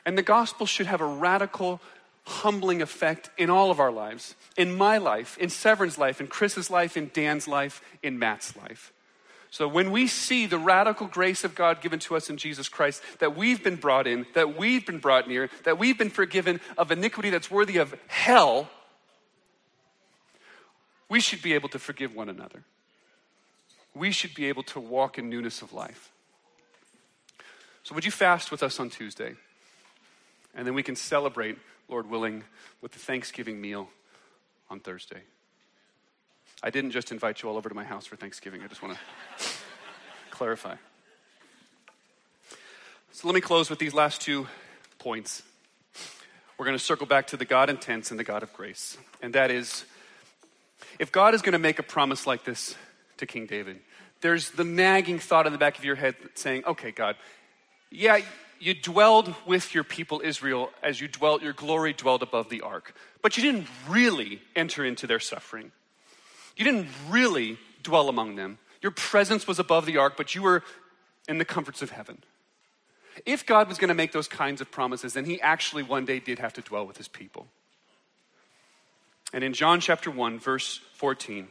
And 0.04 0.16
the 0.16 0.22
gospel 0.22 0.66
should 0.66 0.86
have 0.86 1.00
a 1.00 1.06
radical 1.06 1.80
humbling 2.24 2.82
effect 2.82 3.30
in 3.38 3.48
all 3.48 3.70
of 3.70 3.80
our 3.80 3.90
lives 3.90 4.34
in 4.56 4.76
my 4.76 4.98
life, 4.98 5.38
in 5.38 5.48
Severin's 5.48 5.96
life, 5.96 6.20
in 6.20 6.26
Chris's 6.26 6.70
life, 6.70 6.96
in 6.96 7.10
Dan's 7.14 7.48
life, 7.48 7.82
in 8.02 8.18
Matt's 8.18 8.54
life. 8.56 8.92
So 9.50 9.66
when 9.66 9.90
we 9.90 10.06
see 10.06 10.46
the 10.46 10.58
radical 10.58 11.06
grace 11.06 11.42
of 11.42 11.54
God 11.54 11.80
given 11.80 11.98
to 12.00 12.16
us 12.16 12.28
in 12.28 12.36
Jesus 12.36 12.68
Christ, 12.68 13.02
that 13.18 13.36
we've 13.36 13.62
been 13.62 13.76
brought 13.76 14.06
in, 14.06 14.26
that 14.34 14.58
we've 14.58 14.84
been 14.84 14.98
brought 14.98 15.26
near, 15.26 15.48
that 15.64 15.78
we've 15.78 15.96
been 15.96 16.10
forgiven 16.10 16.60
of 16.76 16.90
iniquity 16.90 17.30
that's 17.30 17.50
worthy 17.50 17.78
of 17.78 17.94
hell, 18.08 18.68
we 21.08 21.20
should 21.20 21.40
be 21.40 21.54
able 21.54 21.70
to 21.70 21.78
forgive 21.78 22.14
one 22.14 22.28
another. 22.28 22.62
We 23.94 24.12
should 24.12 24.34
be 24.34 24.46
able 24.46 24.62
to 24.64 24.80
walk 24.80 25.18
in 25.18 25.30
newness 25.30 25.62
of 25.62 25.72
life. 25.72 26.12
So, 27.82 27.94
would 27.94 28.04
you 28.04 28.10
fast 28.10 28.50
with 28.50 28.62
us 28.62 28.78
on 28.78 28.90
Tuesday? 28.90 29.34
And 30.54 30.66
then 30.66 30.74
we 30.74 30.82
can 30.82 30.94
celebrate 30.94 31.56
Lord 31.88 32.10
willing, 32.10 32.44
with 32.82 32.92
the 32.92 32.98
Thanksgiving 32.98 33.60
meal 33.60 33.88
on 34.68 34.80
Thursday. 34.80 35.22
I 36.62 36.70
didn't 36.70 36.90
just 36.90 37.12
invite 37.12 37.42
you 37.42 37.48
all 37.48 37.56
over 37.56 37.68
to 37.68 37.74
my 37.74 37.84
house 37.84 38.06
for 38.06 38.16
Thanksgiving. 38.16 38.62
I 38.62 38.66
just 38.66 38.82
want 38.82 38.96
to 38.96 39.44
clarify. 40.30 40.74
So 43.12 43.28
let 43.28 43.34
me 43.34 43.40
close 43.40 43.70
with 43.70 43.78
these 43.78 43.94
last 43.94 44.20
two 44.20 44.46
points. 44.98 45.42
We're 46.58 46.66
going 46.66 46.78
to 46.78 46.82
circle 46.84 47.06
back 47.06 47.28
to 47.28 47.36
the 47.36 47.44
God 47.44 47.70
intense 47.70 48.10
and 48.10 48.18
the 48.18 48.24
God 48.24 48.42
of 48.42 48.52
grace. 48.52 48.98
And 49.22 49.34
that 49.34 49.50
is 49.50 49.84
if 50.98 51.12
God 51.12 51.34
is 51.34 51.42
going 51.42 51.52
to 51.52 51.58
make 51.58 51.78
a 51.78 51.84
promise 51.84 52.26
like 52.26 52.44
this 52.44 52.74
to 53.18 53.26
King 53.26 53.46
David, 53.46 53.78
there's 54.20 54.50
the 54.50 54.64
nagging 54.64 55.20
thought 55.20 55.46
in 55.46 55.52
the 55.52 55.58
back 55.58 55.78
of 55.78 55.84
your 55.84 55.94
head 55.94 56.16
saying, 56.34 56.64
okay, 56.64 56.90
God, 56.90 57.14
yeah, 57.90 58.18
you 58.58 58.74
dwelled 58.74 59.32
with 59.46 59.74
your 59.74 59.84
people 59.84 60.20
Israel 60.24 60.70
as 60.82 61.00
you 61.00 61.06
dwelt, 61.06 61.42
your 61.42 61.52
glory 61.52 61.92
dwelled 61.92 62.22
above 62.22 62.48
the 62.48 62.62
ark. 62.62 62.94
But 63.22 63.36
you 63.36 63.44
didn't 63.44 63.68
really 63.88 64.42
enter 64.56 64.84
into 64.84 65.06
their 65.06 65.20
suffering. 65.20 65.70
You 66.58 66.64
didn't 66.64 66.88
really 67.08 67.56
dwell 67.82 68.10
among 68.10 68.36
them. 68.36 68.58
Your 68.82 68.92
presence 68.92 69.46
was 69.46 69.58
above 69.58 69.86
the 69.86 69.96
ark, 69.96 70.14
but 70.16 70.34
you 70.34 70.42
were 70.42 70.62
in 71.26 71.38
the 71.38 71.44
comforts 71.46 71.80
of 71.80 71.90
heaven. 71.90 72.18
If 73.24 73.46
God 73.46 73.68
was 73.68 73.78
going 73.78 73.88
to 73.88 73.94
make 73.94 74.12
those 74.12 74.28
kinds 74.28 74.60
of 74.60 74.70
promises, 74.70 75.14
then 75.14 75.24
he 75.24 75.40
actually 75.40 75.82
one 75.82 76.04
day 76.04 76.20
did 76.20 76.38
have 76.38 76.52
to 76.54 76.60
dwell 76.60 76.86
with 76.86 76.98
his 76.98 77.08
people. 77.08 77.46
And 79.32 79.42
in 79.42 79.54
John 79.54 79.80
chapter 79.80 80.10
1, 80.10 80.38
verse 80.38 80.80
14, 80.94 81.48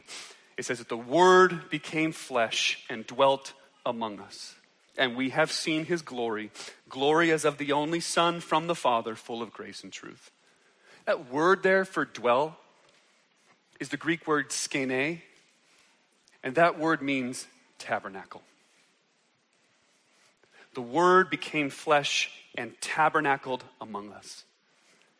it 0.56 0.64
says 0.64 0.78
that 0.78 0.88
the 0.88 0.96
Word 0.96 1.68
became 1.68 2.12
flesh 2.12 2.84
and 2.88 3.06
dwelt 3.06 3.52
among 3.84 4.20
us 4.20 4.54
and 4.98 5.16
we 5.16 5.30
have 5.30 5.52
seen 5.52 5.86
his 5.86 6.02
glory, 6.02 6.50
glory 6.88 7.30
as 7.30 7.44
of 7.44 7.56
the 7.56 7.72
only 7.72 8.00
Son 8.00 8.40
from 8.40 8.66
the 8.66 8.74
Father, 8.74 9.14
full 9.14 9.40
of 9.40 9.52
grace 9.52 9.82
and 9.82 9.92
truth. 9.92 10.30
That 11.06 11.30
word 11.30 11.62
there 11.62 11.84
for 11.84 12.04
dwell 12.04 12.58
is 13.80 13.88
the 13.90 13.96
Greek 13.96 14.26
word 14.26 14.52
skene, 14.52 15.22
and 16.42 16.54
that 16.54 16.78
word 16.78 17.02
means 17.02 17.46
tabernacle. 17.78 18.42
The 20.74 20.82
word 20.82 21.30
became 21.30 21.70
flesh 21.70 22.30
and 22.56 22.72
tabernacled 22.80 23.64
among 23.80 24.12
us. 24.12 24.44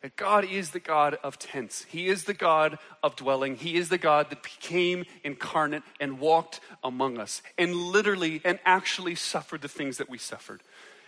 That 0.01 0.15
God 0.15 0.45
is 0.45 0.69
the 0.69 0.79
God 0.79 1.17
of 1.23 1.37
tents. 1.37 1.83
He 1.83 2.07
is 2.07 2.23
the 2.23 2.33
God 2.33 2.79
of 3.03 3.17
dwelling. 3.17 3.57
He 3.57 3.75
is 3.75 3.89
the 3.89 3.97
God 3.97 4.29
that 4.29 4.43
became 4.43 5.03
incarnate 5.25 5.83
and 5.99 6.19
walked 6.19 6.61
among 6.81 7.17
us 7.17 7.41
and 7.57 7.75
literally 7.75 8.41
and 8.45 8.59
actually 8.65 9.15
suffered 9.15 9.61
the 9.61 9.67
things 9.67 9.97
that 9.97 10.09
we 10.09 10.17
suffered. 10.17 10.61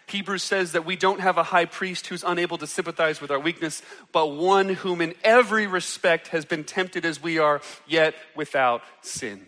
Hebrews 0.07 0.43
says 0.43 0.73
that 0.73 0.85
we 0.85 0.95
don't 0.95 1.21
have 1.21 1.37
a 1.37 1.43
high 1.43 1.65
priest 1.65 2.07
who's 2.07 2.23
unable 2.23 2.57
to 2.57 2.67
sympathize 2.67 3.21
with 3.21 3.31
our 3.31 3.39
weakness, 3.39 3.81
but 4.11 4.27
one 4.27 4.69
whom 4.69 4.99
in 5.01 5.13
every 5.23 5.67
respect 5.67 6.29
has 6.29 6.43
been 6.43 6.63
tempted 6.63 7.05
as 7.05 7.23
we 7.23 7.39
are, 7.39 7.61
yet 7.87 8.13
without 8.35 8.81
sin. 9.01 9.47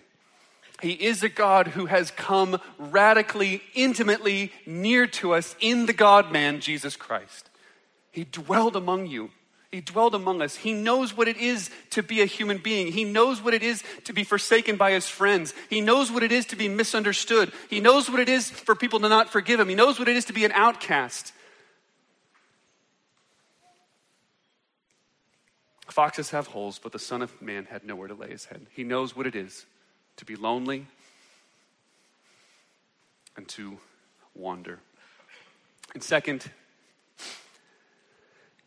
He 0.81 0.91
is 0.91 1.23
a 1.23 1.29
God 1.29 1.67
who 1.67 1.85
has 1.85 2.11
come 2.11 2.59
radically, 2.77 3.61
intimately 3.73 4.51
near 4.65 5.07
to 5.07 5.33
us 5.33 5.55
in 5.59 5.85
the 5.85 5.93
God 5.93 6.31
man, 6.31 6.59
Jesus 6.59 6.95
Christ. 6.95 7.49
He 8.11 8.25
dwelled 8.25 8.75
among 8.75 9.07
you. 9.07 9.31
He 9.73 9.81
dwelled 9.81 10.13
among 10.13 10.43
us. 10.43 10.55
He 10.55 10.71
knows 10.71 11.17
what 11.17 11.27
it 11.27 11.37
is 11.37 11.71
to 11.89 12.03
be 12.03 12.21
a 12.21 12.27
human 12.27 12.59
being. 12.59 12.91
He 12.91 13.03
knows 13.03 13.41
what 13.41 13.55
it 13.55 13.63
is 13.63 13.81
to 14.03 14.13
be 14.13 14.23
forsaken 14.23 14.75
by 14.75 14.91
his 14.91 15.09
friends. 15.09 15.55
He 15.67 15.81
knows 15.81 16.11
what 16.11 16.21
it 16.21 16.31
is 16.31 16.45
to 16.47 16.55
be 16.55 16.69
misunderstood. 16.69 17.51
He 17.71 17.79
knows 17.79 18.07
what 18.07 18.19
it 18.19 18.29
is 18.29 18.51
for 18.51 18.75
people 18.75 18.99
to 18.99 19.09
not 19.09 19.31
forgive 19.31 19.59
him. 19.59 19.67
He 19.67 19.73
knows 19.73 19.97
what 19.97 20.07
it 20.07 20.15
is 20.15 20.25
to 20.25 20.33
be 20.33 20.45
an 20.45 20.51
outcast. 20.51 21.33
Foxes 25.87 26.29
have 26.29 26.45
holes, 26.45 26.77
but 26.77 26.91
the 26.91 26.99
Son 26.99 27.23
of 27.23 27.41
Man 27.41 27.65
had 27.65 27.83
nowhere 27.83 28.09
to 28.09 28.13
lay 28.13 28.29
his 28.29 28.45
head. 28.45 28.67
He 28.69 28.83
knows 28.83 29.15
what 29.15 29.25
it 29.25 29.35
is 29.35 29.65
to 30.17 30.25
be 30.25 30.35
lonely 30.35 30.85
and 33.35 33.47
to 33.47 33.79
wander. 34.35 34.77
And 35.95 36.03
second, 36.03 36.51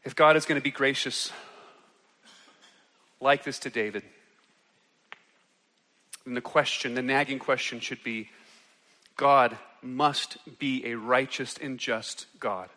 if 0.07 0.15
God 0.15 0.37
is 0.37 0.47
going 0.47 0.59
to 0.59 0.63
be 0.63 0.71
gracious 0.71 1.33
like 3.21 3.43
this 3.43 3.59
to 3.59 3.71
David, 3.71 4.05
then 6.25 6.35
the 6.35 6.41
question, 6.41 6.95
the 6.95 7.03
nagging 7.03 7.41
question 7.41 7.81
should 7.81 8.03
be 8.05 8.31
God 9.17 9.59
must 9.83 10.39
be 10.61 10.87
a 10.87 10.95
righteous 10.95 11.59
and 11.59 11.77
just 11.77 12.27
God. 12.39 12.69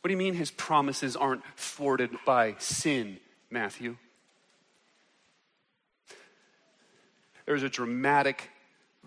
What 0.00 0.08
do 0.08 0.12
you 0.12 0.18
mean 0.18 0.34
his 0.34 0.50
promises 0.50 1.14
aren't 1.14 1.44
thwarted 1.56 2.10
by 2.26 2.56
sin, 2.58 3.18
Matthew? 3.48 3.96
There's 7.46 7.62
a 7.62 7.68
dramatic 7.68 8.50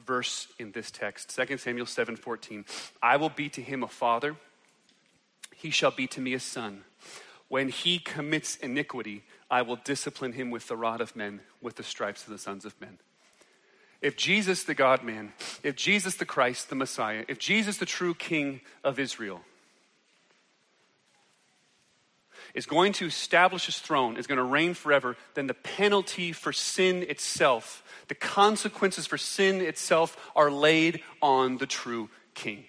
verse 0.05 0.47
in 0.57 0.71
this 0.71 0.89
text, 0.91 1.29
2 1.29 1.57
Samuel 1.57 1.85
7:14. 1.85 2.65
I 3.01 3.17
will 3.17 3.29
be 3.29 3.49
to 3.49 3.61
him 3.61 3.83
a 3.83 3.87
father, 3.87 4.37
he 5.53 5.71
shall 5.71 5.91
be 5.91 6.07
to 6.07 6.21
me 6.21 6.33
a 6.33 6.39
son. 6.39 6.85
When 7.51 7.67
he 7.67 7.99
commits 7.99 8.55
iniquity, 8.55 9.23
I 9.49 9.61
will 9.63 9.75
discipline 9.75 10.31
him 10.31 10.51
with 10.51 10.69
the 10.69 10.77
rod 10.77 11.01
of 11.01 11.17
men, 11.17 11.41
with 11.61 11.75
the 11.75 11.83
stripes 11.83 12.23
of 12.23 12.29
the 12.29 12.37
sons 12.37 12.63
of 12.63 12.79
men. 12.79 12.97
If 14.01 14.15
Jesus, 14.15 14.63
the 14.63 14.73
God 14.73 15.03
man, 15.03 15.33
if 15.61 15.75
Jesus, 15.75 16.15
the 16.15 16.23
Christ, 16.23 16.69
the 16.69 16.77
Messiah, 16.77 17.25
if 17.27 17.39
Jesus, 17.39 17.75
the 17.75 17.85
true 17.85 18.13
King 18.13 18.61
of 18.85 18.99
Israel, 18.99 19.41
is 22.53 22.65
going 22.65 22.93
to 22.93 23.07
establish 23.07 23.65
his 23.65 23.79
throne, 23.79 24.15
is 24.15 24.27
going 24.27 24.37
to 24.37 24.45
reign 24.45 24.73
forever, 24.73 25.17
then 25.33 25.47
the 25.47 25.53
penalty 25.53 26.31
for 26.31 26.53
sin 26.53 27.03
itself, 27.03 27.83
the 28.07 28.15
consequences 28.15 29.07
for 29.07 29.17
sin 29.17 29.59
itself, 29.59 30.15
are 30.37 30.49
laid 30.49 31.01
on 31.21 31.57
the 31.57 31.67
true 31.67 32.09
King 32.33 32.63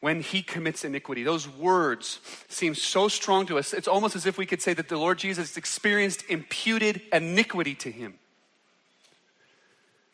when 0.00 0.20
he 0.20 0.42
commits 0.42 0.84
iniquity. 0.84 1.22
Those 1.22 1.46
words 1.46 2.20
seem 2.48 2.74
so 2.74 3.08
strong 3.08 3.46
to 3.46 3.58
us. 3.58 3.72
It's 3.72 3.88
almost 3.88 4.16
as 4.16 4.26
if 4.26 4.38
we 4.38 4.46
could 4.46 4.62
say 4.62 4.72
that 4.74 4.88
the 4.88 4.96
Lord 4.96 5.18
Jesus 5.18 5.56
experienced 5.56 6.24
imputed 6.28 7.02
iniquity 7.12 7.74
to 7.76 7.90
him. 7.90 8.18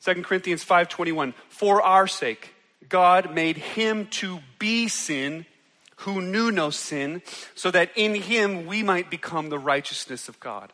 2 0.05 0.25
Corinthians 0.25 0.65
5:21 0.65 1.35
For 1.49 1.83
our 1.83 2.07
sake 2.07 2.55
God 2.89 3.33
made 3.35 3.57
him 3.57 4.07
to 4.07 4.41
be 4.59 4.89
sin 4.89 5.47
who 6.01 6.21
knew 6.21 6.53
no 6.53 6.71
sin 6.71 7.23
so 7.55 7.71
that 7.71 7.91
in 7.97 8.15
him 8.15 8.67
we 8.67 8.83
might 8.83 9.11
become 9.11 9.49
the 9.49 9.59
righteousness 9.59 10.29
of 10.29 10.39
God. 10.41 10.73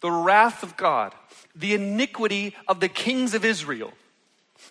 The 0.00 0.10
wrath 0.10 0.62
of 0.62 0.76
God, 0.76 1.14
the 1.54 1.74
iniquity 1.74 2.54
of 2.68 2.80
the 2.80 2.90
kings 2.90 3.32
of 3.32 3.44
Israel, 3.44 3.92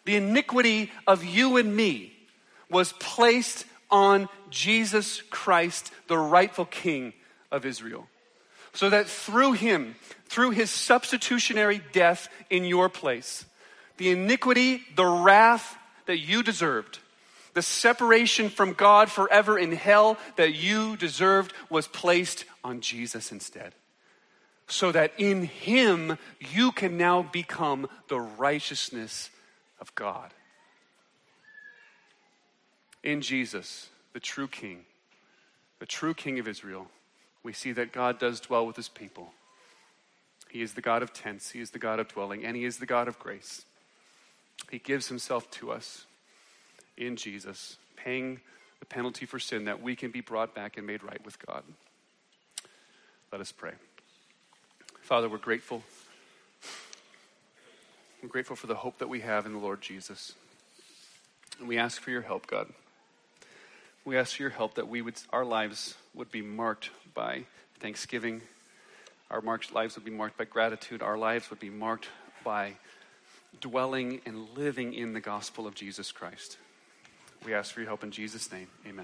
the 0.06 0.16
iniquity 0.16 0.92
of 1.08 1.24
you 1.24 1.58
and 1.58 1.76
me 1.76 2.13
was 2.74 2.92
placed 2.94 3.66
on 3.90 4.28
Jesus 4.50 5.22
Christ, 5.30 5.92
the 6.08 6.18
rightful 6.18 6.66
king 6.66 7.14
of 7.52 7.66
Israel. 7.66 8.08
So 8.74 8.90
that 8.90 9.08
through 9.08 9.54
him, 9.54 9.96
through 10.26 10.52
his 10.52 10.72
substitutionary 10.72 11.82
death 11.94 12.28
in 12.50 12.66
your 12.66 12.90
place, 12.90 13.46
the 13.98 14.10
iniquity, 14.10 14.82
the 14.96 15.06
wrath 15.06 15.78
that 16.08 16.18
you 16.18 16.42
deserved, 16.42 17.00
the 17.54 17.62
separation 17.62 18.50
from 18.50 18.74
God 18.74 19.12
forever 19.12 19.60
in 19.60 19.72
hell 19.72 20.18
that 20.38 20.56
you 20.56 20.98
deserved 20.98 21.54
was 21.70 21.88
placed 21.88 22.46
on 22.64 22.82
Jesus 22.82 23.32
instead. 23.32 23.74
So 24.68 24.92
that 24.92 25.14
in 25.20 25.44
him 25.44 26.18
you 26.40 26.72
can 26.72 26.98
now 26.98 27.22
become 27.22 27.88
the 28.08 28.20
righteousness 28.20 29.30
of 29.80 29.94
God. 29.94 30.34
In 33.04 33.22
Jesus, 33.22 33.90
the 34.14 34.20
true 34.20 34.48
King, 34.48 34.86
the 35.80 35.86
true 35.86 36.14
King 36.14 36.40
of 36.40 36.48
Israel, 36.48 36.88
we 37.44 37.52
see 37.52 37.74
that 37.74 37.92
God 37.92 38.18
does 38.18 38.40
dwell 38.40 38.66
with 38.66 38.78
his 38.78 38.88
people. 38.88 39.34
He 40.50 40.62
is 40.62 40.74
the 40.74 40.82
God 40.82 41.04
of 41.04 41.12
tents, 41.12 41.52
he 41.52 41.60
is 41.60 41.72
the 41.72 41.80
God 41.80 42.00
of 42.00 42.08
dwelling, 42.08 42.46
and 42.46 42.56
he 42.56 42.64
is 42.64 42.78
the 42.78 42.86
God 42.86 43.08
of 43.08 43.20
grace. 43.20 43.66
He 44.72 44.80
gives 44.80 45.08
himself 45.08 45.50
to 45.52 45.72
us 45.72 46.06
in 46.96 47.16
Jesus, 47.16 47.78
paying 47.98 48.40
the 48.80 48.86
penalty 48.86 49.26
for 49.26 49.40
sin 49.40 49.66
that 49.66 49.82
we 49.82 49.96
can 49.96 50.12
be 50.12 50.22
brought 50.22 50.56
back 50.56 50.78
and 50.78 50.88
made 50.88 51.04
right 51.04 51.24
with 51.26 51.44
God. 51.46 51.64
Let 53.32 53.42
us 53.42 53.52
pray. 53.52 53.74
Father, 55.02 55.28
we're 55.28 55.38
grateful. 55.38 55.84
We're 58.22 58.30
grateful 58.30 58.56
for 58.56 58.68
the 58.68 58.76
hope 58.76 59.00
that 59.00 59.10
we 59.10 59.20
have 59.22 59.46
in 59.46 59.54
the 59.54 59.60
Lord 59.60 59.82
Jesus. 59.82 60.34
And 61.60 61.68
we 61.68 61.78
ask 61.78 62.00
for 62.02 62.12
your 62.12 62.22
help, 62.22 62.48
God. 62.48 62.68
We 64.06 64.18
ask 64.18 64.36
for 64.36 64.44
your 64.44 64.52
help 64.52 64.76
that 64.76 64.90
we 64.90 65.02
would, 65.02 65.16
our 65.32 65.46
lives 65.46 65.96
would 66.14 66.32
be 66.32 66.42
marked 66.42 66.90
by 67.14 67.46
thanksgiving. 67.80 68.42
Our 69.32 69.42
marked 69.42 69.74
lives 69.74 69.96
would 69.96 70.04
be 70.04 70.12
marked 70.12 70.38
by 70.38 70.46
gratitude. 70.46 71.02
Our 71.02 71.18
lives 71.18 71.50
would 71.50 71.60
be 71.60 71.70
marked 71.70 72.10
by 72.44 72.74
dwelling 73.62 74.20
and 74.26 74.50
living 74.58 74.94
in 74.94 75.14
the 75.14 75.22
gospel 75.22 75.66
of 75.68 75.76
Jesus 75.76 76.12
Christ. 76.12 76.58
We 77.46 77.54
ask 77.54 77.74
for 77.74 77.80
your 77.80 77.88
help 77.88 78.04
in 78.04 78.12
Jesus' 78.12 78.52
name. 78.52 78.68
Amen. 78.86 79.02